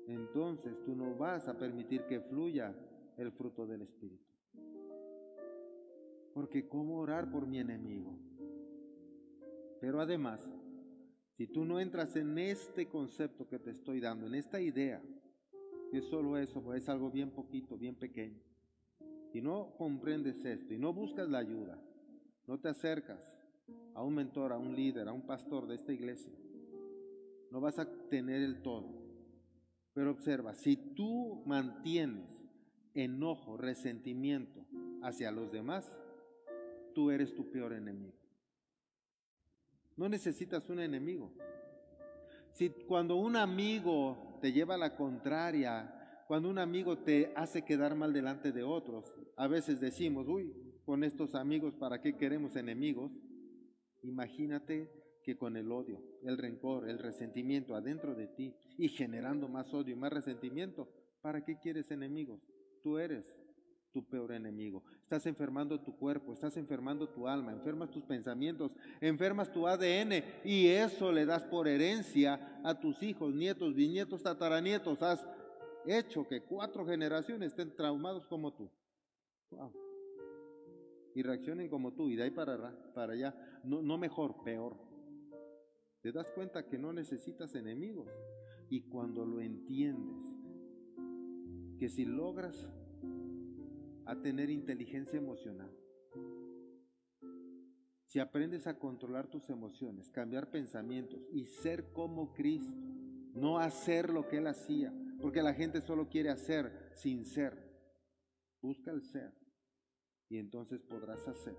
entonces 0.07 0.83
tú 0.85 0.95
no 0.95 1.15
vas 1.15 1.49
a 1.49 1.57
permitir 1.57 2.05
que 2.07 2.21
fluya 2.21 2.75
el 3.17 3.33
fruto 3.33 3.67
del 3.67 3.83
Espíritu. 3.83 4.33
Porque 6.35 6.67
¿cómo 6.67 6.99
orar 6.99 7.31
por 7.31 7.47
mi 7.47 7.59
enemigo? 7.59 8.19
Pero 9.81 10.01
además, 10.01 10.49
si 11.37 11.47
tú 11.47 11.65
no 11.65 11.81
entras 11.81 12.17
en 12.17 12.39
este 12.39 12.89
concepto 12.89 13.47
que 13.47 13.59
te 13.59 13.71
estoy 13.71 14.01
dando, 14.01 14.27
en 14.27 14.35
esta 14.35 14.61
idea, 14.61 15.03
que 15.93 16.01
solo 16.01 16.39
eso, 16.39 16.63
pues 16.63 16.83
es 16.83 16.89
algo 16.89 17.11
bien 17.11 17.31
poquito, 17.31 17.77
bien 17.77 17.95
pequeño. 17.95 18.41
y 19.35 19.43
no 19.43 19.75
comprendes 19.77 20.43
esto 20.45 20.73
y 20.73 20.79
no 20.79 20.93
buscas 20.95 21.29
la 21.29 21.39
ayuda, 21.39 21.79
no 22.47 22.59
te 22.59 22.69
acercas 22.69 23.21
a 23.95 24.03
un 24.03 24.15
mentor, 24.15 24.53
a 24.53 24.59
un 24.59 24.75
líder, 24.75 25.07
a 25.07 25.13
un 25.13 25.27
pastor 25.27 25.67
de 25.67 25.75
esta 25.75 25.93
iglesia, 25.93 26.33
no 27.51 27.61
vas 27.61 27.79
a 27.79 27.87
tener 28.09 28.41
el 28.41 28.63
todo. 28.63 28.89
Pero 29.93 30.11
observa, 30.11 30.55
si 30.55 30.77
tú 30.77 31.43
mantienes 31.45 32.27
enojo, 32.95 33.59
resentimiento 33.59 34.65
hacia 35.03 35.31
los 35.31 35.53
demás, 35.53 35.93
tú 36.95 37.11
eres 37.11 37.35
tu 37.35 37.51
peor 37.51 37.75
enemigo. 37.75 38.17
No 39.97 40.09
necesitas 40.09 40.71
un 40.71 40.81
enemigo. 40.81 41.33
Si 42.53 42.71
cuando 42.71 43.17
un 43.17 43.37
amigo 43.37 44.22
te 44.43 44.53
lleva 44.53 44.75
a 44.75 44.79
la 44.79 44.97
contraria, 44.97 46.25
cuando 46.27 46.51
un 46.51 46.59
amigo 46.59 46.99
te 46.99 47.33
hace 47.37 47.63
quedar 47.63 47.95
mal 47.95 48.13
delante 48.13 48.51
de 48.51 48.65
otros, 48.65 49.15
a 49.37 49.47
veces 49.47 49.79
decimos, 49.79 50.27
uy, 50.27 50.53
con 50.85 51.05
estos 51.05 51.37
amigos, 51.37 51.77
¿para 51.77 52.01
qué 52.01 52.17
queremos 52.17 52.57
enemigos? 52.57 53.13
Imagínate 54.03 54.91
que 55.23 55.39
con 55.39 55.57
el 55.57 55.71
odio, 55.71 56.03
el 56.25 56.39
rencor, 56.39 56.89
el 56.89 56.99
resentimiento 56.99 57.77
adentro 57.77 58.17
de 58.17 58.27
ti 58.27 58.57
y 58.77 58.89
generando 58.89 59.49
más 59.49 59.73
odio 59.73 59.95
y 59.95 59.99
más 59.99 60.13
resentimiento, 60.13 60.89
¿para 61.21 61.45
qué 61.45 61.61
quieres 61.61 61.93
enemigos? 61.93 62.41
Tú 62.83 62.99
eres 62.99 63.33
tu 63.93 64.03
peor 64.05 64.33
enemigo. 64.33 64.83
Estás 65.03 65.27
enfermando 65.27 65.79
tu 65.79 65.97
cuerpo, 65.97 66.33
estás 66.33 66.57
enfermando 66.57 67.09
tu 67.09 67.29
alma, 67.29 67.53
enfermas 67.53 67.91
tus 67.91 68.03
pensamientos, 68.05 68.73
enfermas 69.01 69.53
tu 69.53 69.67
ADN 69.67 70.25
y 70.45 70.69
eso 70.69 71.13
le 71.13 71.27
das 71.27 71.45
por 71.45 71.69
herencia 71.69 72.61
a 72.65 72.79
tus 72.79 73.03
hijos, 73.03 73.35
nietos, 73.35 73.75
bisnietos, 73.75 74.23
tataranietos. 74.23 75.03
Has 75.03 75.25
hecho 75.87 76.27
que 76.27 76.43
cuatro 76.43 76.87
generaciones 76.87 77.49
estén 77.49 77.75
traumados 77.77 78.27
como 78.27 78.53
tú. 78.53 78.71
Y 81.15 81.23
reaccionen 81.23 81.69
como 81.69 81.93
tú 81.93 82.09
y 82.09 82.17
de 82.17 82.25
ahí 82.25 82.31
para, 82.31 82.75
para 82.95 83.13
allá, 83.13 83.61
no, 83.65 83.83
no 83.83 83.99
mejor, 83.99 84.43
peor. 84.43 84.77
Te 86.01 86.11
das 86.11 86.31
cuenta 86.31 86.67
que 86.67 86.79
no 86.79 86.93
necesitas 86.93 87.55
enemigos 87.55 88.11
y 88.71 88.81
cuando 88.81 89.27
lo 89.27 89.41
entiendes, 89.41 90.35
que 91.79 91.89
si 91.91 92.07
logras 92.07 92.67
a 94.07 94.21
tener 94.21 94.51
inteligencia 94.51 95.19
emocional. 95.19 95.71
Si 98.07 98.19
aprendes 98.19 98.67
a 98.67 98.79
controlar 98.79 99.29
tus 99.29 99.49
emociones, 99.49 100.11
cambiar 100.11 100.51
pensamientos 100.51 101.27
y 101.33 101.47
ser 101.47 101.93
como 101.93 102.35
Cristo, 102.35 102.77
no 103.35 103.59
hacer 103.59 104.11
lo 104.11 104.29
que 104.29 104.39
Él 104.39 104.47
hacía, 104.47 104.93
porque 105.21 105.43
la 105.43 105.55
gente 105.55 105.81
solo 105.81 106.09
quiere 106.09 106.29
hacer 106.29 106.91
sin 106.93 107.25
ser. 107.25 107.71
Busca 108.61 108.91
el 108.91 109.03
ser 109.03 109.33
y 110.29 110.39
entonces 110.39 110.83
podrás 110.83 111.27
hacer. 111.27 111.57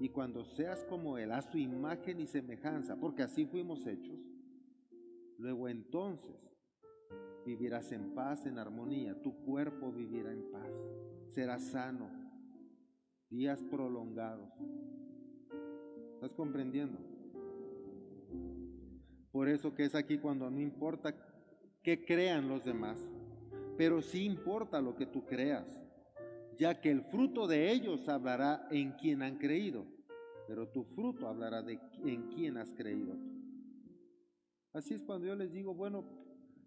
Y 0.00 0.08
cuando 0.08 0.44
seas 0.44 0.84
como 0.84 1.18
Él, 1.18 1.32
a 1.32 1.40
su 1.42 1.56
imagen 1.56 2.20
y 2.20 2.26
semejanza, 2.26 2.96
porque 2.96 3.22
así 3.22 3.46
fuimos 3.46 3.86
hechos, 3.86 4.18
luego 5.38 5.68
entonces 5.68 6.45
vivirás 7.44 7.92
en 7.92 8.14
paz, 8.14 8.46
en 8.46 8.58
armonía, 8.58 9.20
tu 9.22 9.34
cuerpo 9.44 9.92
vivirá 9.92 10.32
en 10.32 10.50
paz 10.50 10.72
será 11.36 11.58
sano, 11.58 12.08
días 13.28 13.62
prolongados. 13.64 14.50
¿Estás 16.14 16.32
comprendiendo? 16.32 16.98
Por 19.30 19.50
eso 19.50 19.74
que 19.74 19.84
es 19.84 19.94
aquí 19.94 20.16
cuando 20.16 20.50
no 20.50 20.60
importa 20.60 21.14
qué 21.82 22.06
crean 22.06 22.48
los 22.48 22.64
demás, 22.64 22.98
pero 23.76 24.00
sí 24.00 24.24
importa 24.24 24.80
lo 24.80 24.96
que 24.96 25.04
tú 25.04 25.26
creas, 25.26 25.78
ya 26.56 26.80
que 26.80 26.90
el 26.90 27.02
fruto 27.02 27.46
de 27.46 27.70
ellos 27.70 28.08
hablará 28.08 28.66
en 28.70 28.92
quien 28.92 29.20
han 29.20 29.36
creído, 29.36 29.84
pero 30.48 30.68
tu 30.68 30.84
fruto 30.84 31.28
hablará 31.28 31.60
de 31.60 31.78
en 32.02 32.30
quién 32.30 32.56
has 32.56 32.72
creído. 32.72 33.14
Así 34.72 34.94
es 34.94 35.02
cuando 35.02 35.26
yo 35.26 35.34
les 35.34 35.52
digo, 35.52 35.74
bueno, 35.74 36.04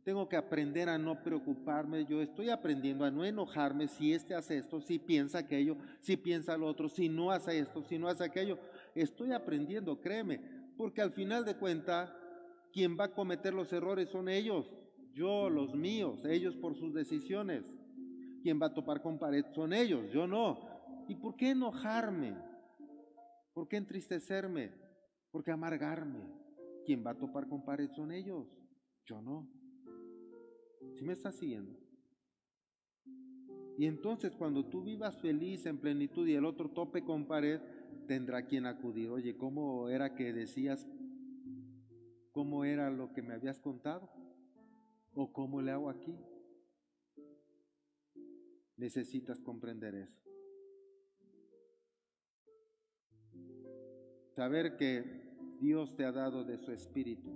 tengo 0.09 0.27
que 0.27 0.37
aprender 0.37 0.89
a 0.89 0.97
no 0.97 1.21
preocuparme. 1.21 2.03
Yo 2.03 2.19
estoy 2.19 2.49
aprendiendo 2.49 3.05
a 3.05 3.11
no 3.11 3.23
enojarme 3.23 3.87
si 3.87 4.11
este 4.11 4.33
hace 4.33 4.57
esto, 4.57 4.81
si 4.81 4.97
piensa 4.97 5.37
aquello, 5.37 5.77
si 5.99 6.17
piensa 6.17 6.57
lo 6.57 6.65
otro, 6.65 6.89
si 6.89 7.07
no 7.07 7.29
hace 7.29 7.59
esto, 7.59 7.83
si 7.83 7.99
no 7.99 8.07
hace 8.07 8.23
aquello. 8.23 8.57
Estoy 8.95 9.33
aprendiendo, 9.33 10.01
créeme, 10.01 10.41
porque 10.75 11.03
al 11.03 11.11
final 11.11 11.45
de 11.45 11.57
cuenta, 11.57 12.11
quien 12.73 12.97
va 12.99 13.03
a 13.03 13.13
cometer 13.13 13.53
los 13.53 13.71
errores 13.71 14.09
son 14.09 14.29
ellos, 14.29 14.73
yo, 15.13 15.47
los 15.47 15.75
míos, 15.75 16.25
ellos 16.25 16.55
por 16.55 16.73
sus 16.73 16.91
decisiones. 16.91 17.63
Quien 18.41 18.59
va 18.59 18.65
a 18.65 18.73
topar 18.73 19.03
con 19.03 19.19
pared 19.19 19.45
son 19.53 19.73
ellos, 19.73 20.11
yo 20.11 20.25
no. 20.25 20.59
¿Y 21.07 21.17
por 21.17 21.35
qué 21.35 21.51
enojarme? 21.51 22.35
¿Por 23.53 23.67
qué 23.67 23.77
entristecerme? 23.77 24.71
¿Por 25.29 25.43
qué 25.43 25.51
amargarme? 25.51 26.23
Quien 26.83 27.05
va 27.05 27.11
a 27.11 27.17
topar 27.19 27.47
con 27.47 27.63
pared 27.63 27.91
son 27.91 28.11
ellos, 28.11 28.47
yo 29.05 29.21
no. 29.21 29.58
¿Sí 30.99 31.05
me 31.05 31.13
estás 31.13 31.35
siguiendo? 31.35 31.79
Y 33.77 33.85
entonces 33.85 34.35
cuando 34.35 34.65
tú 34.65 34.83
vivas 34.83 35.17
feliz 35.21 35.65
en 35.65 35.77
plenitud 35.77 36.27
y 36.27 36.35
el 36.35 36.43
otro 36.43 36.71
tope 36.71 37.05
con 37.05 37.25
pared, 37.25 37.61
tendrá 38.05 38.45
quien 38.45 38.65
acudir. 38.65 39.09
Oye, 39.09 39.37
¿cómo 39.37 39.87
era 39.87 40.13
que 40.13 40.33
decías? 40.33 40.85
¿Cómo 42.33 42.65
era 42.65 42.89
lo 42.89 43.13
que 43.13 43.21
me 43.21 43.33
habías 43.33 43.61
contado? 43.61 44.09
¿O 45.13 45.31
cómo 45.31 45.61
le 45.61 45.71
hago 45.71 45.89
aquí? 45.89 46.17
Necesitas 48.75 49.39
comprender 49.39 49.95
eso. 49.95 50.21
Saber 54.35 54.75
que 54.75 55.05
Dios 55.61 55.95
te 55.95 56.03
ha 56.03 56.11
dado 56.11 56.43
de 56.43 56.57
su 56.57 56.73
espíritu 56.73 57.31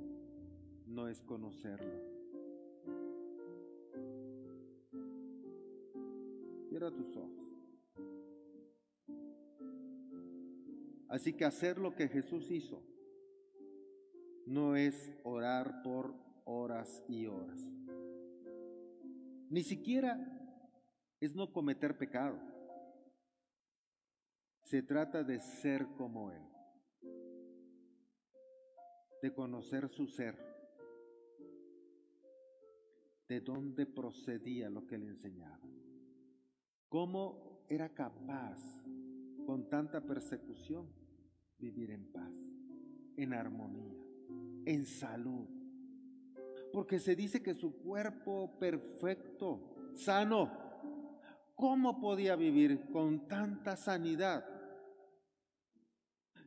no 0.85 1.07
es 1.07 1.21
conocerlo 1.21 2.12
Cierra 6.73 6.89
tus 6.89 7.15
ojos. 7.15 7.55
Así 11.07 11.33
que 11.33 11.45
hacer 11.45 11.77
lo 11.77 11.93
que 11.93 12.07
Jesús 12.07 12.49
hizo 12.49 12.81
no 14.47 14.75
es 14.75 15.15
orar 15.23 15.83
por 15.83 16.15
horas 16.45 17.03
y 17.07 17.27
horas. 17.27 17.59
Ni 19.51 19.61
siquiera 19.61 20.17
es 21.19 21.35
no 21.35 21.53
cometer 21.53 21.95
pecado. 21.95 22.39
Se 24.63 24.81
trata 24.81 25.23
de 25.23 25.41
ser 25.41 25.85
como 25.95 26.31
Él, 26.31 26.41
de 29.21 29.31
conocer 29.31 29.89
su 29.89 30.07
ser, 30.07 30.35
de 33.29 33.41
dónde 33.41 33.85
procedía 33.85 34.71
lo 34.71 34.87
que 34.87 34.97
le 34.97 35.09
enseñaba 35.09 35.61
cómo 36.93 37.65
era 37.67 37.89
capaz 37.89 38.59
con 39.47 39.67
tanta 39.67 39.99
persecución 39.99 40.85
vivir 41.57 41.89
en 41.89 42.11
paz, 42.11 42.31
en 43.17 43.33
armonía, 43.33 43.97
en 44.67 44.85
salud. 44.85 45.47
Porque 46.71 46.99
se 46.99 47.15
dice 47.15 47.41
que 47.41 47.55
su 47.55 47.81
cuerpo 47.81 48.59
perfecto, 48.59 49.73
sano, 49.95 50.51
¿cómo 51.55 51.99
podía 51.99 52.35
vivir 52.35 52.85
con 52.91 53.27
tanta 53.27 53.75
sanidad? 53.75 54.45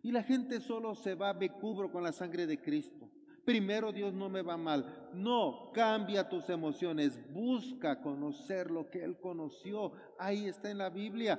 Y 0.05 0.13
la 0.13 0.23
gente 0.23 0.61
solo 0.61 0.95
se 0.95 1.17
va, 1.17 1.35
me 1.35 1.51
cubro 1.51 1.91
con 1.91 2.05
la 2.05 2.13
sangre 2.13 2.47
de 2.47 2.61
Cristo 2.61 3.11
primero 3.47 3.93
Dios 3.93 4.13
no 4.13 4.29
me 4.29 4.43
va 4.43 4.59
mal. 4.59 5.06
No, 5.17 5.71
cambia 5.73 6.29
tus 6.29 6.51
emociones, 6.51 7.19
busca 7.33 8.03
conocer 8.03 8.71
lo 8.71 8.91
que 8.91 9.03
Él 9.03 9.19
conoció. 9.19 9.93
Ahí 10.19 10.47
está 10.47 10.71
en 10.71 10.77
la 10.77 10.91
Biblia. 10.91 11.39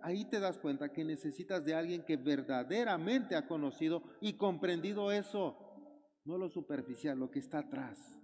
Ahí 0.00 0.24
te 0.24 0.40
das 0.40 0.58
cuenta 0.58 0.90
que 0.90 1.04
necesitas 1.04 1.62
de 1.62 1.74
alguien 1.74 2.02
que 2.04 2.16
verdaderamente 2.16 3.36
ha 3.36 3.46
conocido 3.46 4.02
y 4.22 4.32
comprendido 4.32 5.12
eso. 5.12 5.58
No 6.24 6.38
lo 6.38 6.48
superficial, 6.48 7.18
lo 7.18 7.30
que 7.30 7.40
está 7.40 7.58
atrás. 7.58 8.18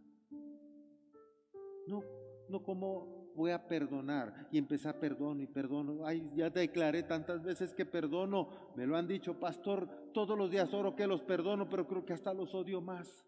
No, 1.86 2.02
no 2.48 2.62
como 2.62 3.30
voy 3.34 3.50
a 3.50 3.68
perdonar 3.68 4.48
y 4.50 4.56
empezar 4.56 4.98
perdono 4.98 5.42
y 5.42 5.46
perdono. 5.46 6.06
Ay, 6.06 6.30
ya 6.34 6.48
declaré 6.48 7.02
tantas 7.02 7.42
veces 7.42 7.74
que 7.74 7.84
perdono. 7.84 8.48
Me 8.74 8.86
lo 8.86 8.96
han 8.96 9.06
dicho, 9.06 9.38
pastor, 9.38 9.86
todos 10.14 10.38
los 10.38 10.50
días 10.50 10.72
oro 10.72 10.96
que 10.96 11.06
los 11.06 11.20
perdono, 11.20 11.68
pero 11.68 11.86
creo 11.86 12.06
que 12.06 12.14
hasta 12.14 12.32
los 12.32 12.54
odio 12.54 12.80
más. 12.80 13.26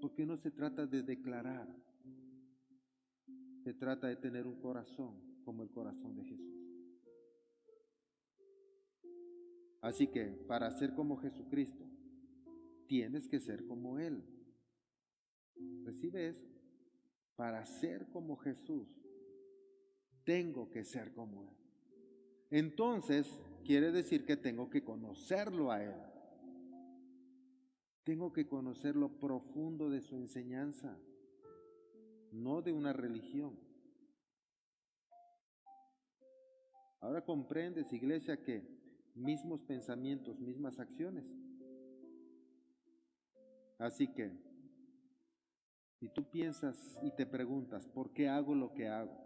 Porque 0.00 0.24
no 0.24 0.36
se 0.36 0.50
trata 0.50 0.86
de 0.86 1.02
declarar. 1.02 1.68
Se 3.64 3.74
trata 3.74 4.08
de 4.08 4.16
tener 4.16 4.46
un 4.46 4.60
corazón 4.60 5.20
como 5.44 5.62
el 5.62 5.70
corazón 5.70 6.16
de 6.16 6.24
Jesús. 6.24 6.60
Así 9.82 10.06
que 10.08 10.24
para 10.46 10.70
ser 10.70 10.94
como 10.94 11.16
Jesucristo, 11.16 11.84
tienes 12.86 13.28
que 13.28 13.40
ser 13.40 13.66
como 13.66 13.98
Él. 13.98 14.22
Recibe 15.84 16.28
eso 16.28 16.50
para 17.40 17.64
ser 17.64 18.06
como 18.10 18.36
Jesús, 18.36 18.86
tengo 20.24 20.68
que 20.68 20.84
ser 20.84 21.14
como 21.14 21.42
Él. 21.44 21.56
Entonces, 22.50 23.26
quiere 23.64 23.92
decir 23.92 24.26
que 24.26 24.36
tengo 24.36 24.68
que 24.68 24.84
conocerlo 24.84 25.72
a 25.72 25.82
Él. 25.82 25.94
Tengo 28.04 28.32
que 28.32 28.46
conocer 28.46 28.96
lo 28.96 29.18
profundo 29.18 29.90
de 29.90 30.00
su 30.00 30.16
enseñanza, 30.16 30.98
no 32.32 32.62
de 32.62 32.72
una 32.72 32.92
religión. 32.92 33.58
Ahora 37.00 37.24
comprendes, 37.24 37.92
iglesia, 37.92 38.42
que 38.42 38.62
mismos 39.14 39.62
pensamientos, 39.62 40.38
mismas 40.38 40.78
acciones. 40.78 41.24
Así 43.78 44.08
que, 44.12 44.30
si 45.98 46.08
tú 46.08 46.30
piensas 46.30 46.98
y 47.02 47.10
te 47.10 47.26
preguntas, 47.26 47.86
¿por 47.86 48.12
qué 48.12 48.28
hago 48.28 48.54
lo 48.54 48.72
que 48.72 48.88
hago? 48.88 49.16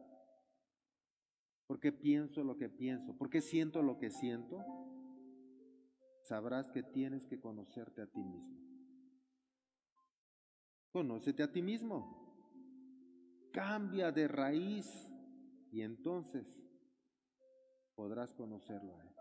¿Por 1.67 1.81
qué 1.81 1.93
pienso 1.93 2.45
lo 2.45 2.57
que 2.57 2.69
pienso? 2.69 3.17
¿Por 3.17 3.31
qué 3.31 3.41
siento 3.41 3.83
lo 3.83 3.99
que 3.99 4.11
siento? 4.11 4.65
Sabrás 6.23 6.71
que 6.71 6.83
tienes 6.83 7.27
que 7.27 7.41
conocerte 7.41 8.03
a 8.03 8.07
ti 8.07 8.23
mismo. 8.23 8.64
Conócete 10.95 11.43
a 11.43 11.51
ti 11.51 11.61
mismo. 11.61 12.07
Cambia 13.53 14.13
de 14.13 14.29
raíz 14.29 15.11
y 15.73 15.83
entonces 15.83 16.47
podrás 17.97 18.33
conocerlo 18.33 18.95
a 18.95 19.03
Él. 19.03 19.17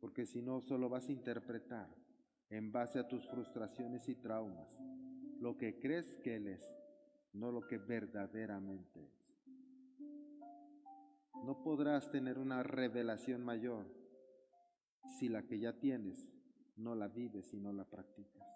Porque 0.00 0.24
si 0.24 0.40
no, 0.40 0.62
solo 0.62 0.88
vas 0.88 1.10
a 1.10 1.12
interpretar 1.12 1.94
en 2.48 2.72
base 2.72 2.98
a 2.98 3.06
tus 3.06 3.28
frustraciones 3.28 4.08
y 4.08 4.14
traumas 4.14 4.78
lo 5.38 5.58
que 5.58 5.78
crees 5.78 6.14
que 6.24 6.36
Él 6.36 6.46
es, 6.46 6.66
no 7.34 7.52
lo 7.52 7.66
que 7.66 7.76
verdaderamente 7.76 9.04
es. 9.04 9.36
No 11.44 11.62
podrás 11.62 12.10
tener 12.10 12.38
una 12.38 12.62
revelación 12.62 13.44
mayor 13.44 13.86
si 15.18 15.28
la 15.28 15.42
que 15.42 15.58
ya 15.58 15.78
tienes 15.78 16.35
no 16.76 16.94
la 16.94 17.08
vives 17.08 17.52
y 17.54 17.58
no 17.58 17.72
la 17.72 17.84
practicas. 17.84 18.55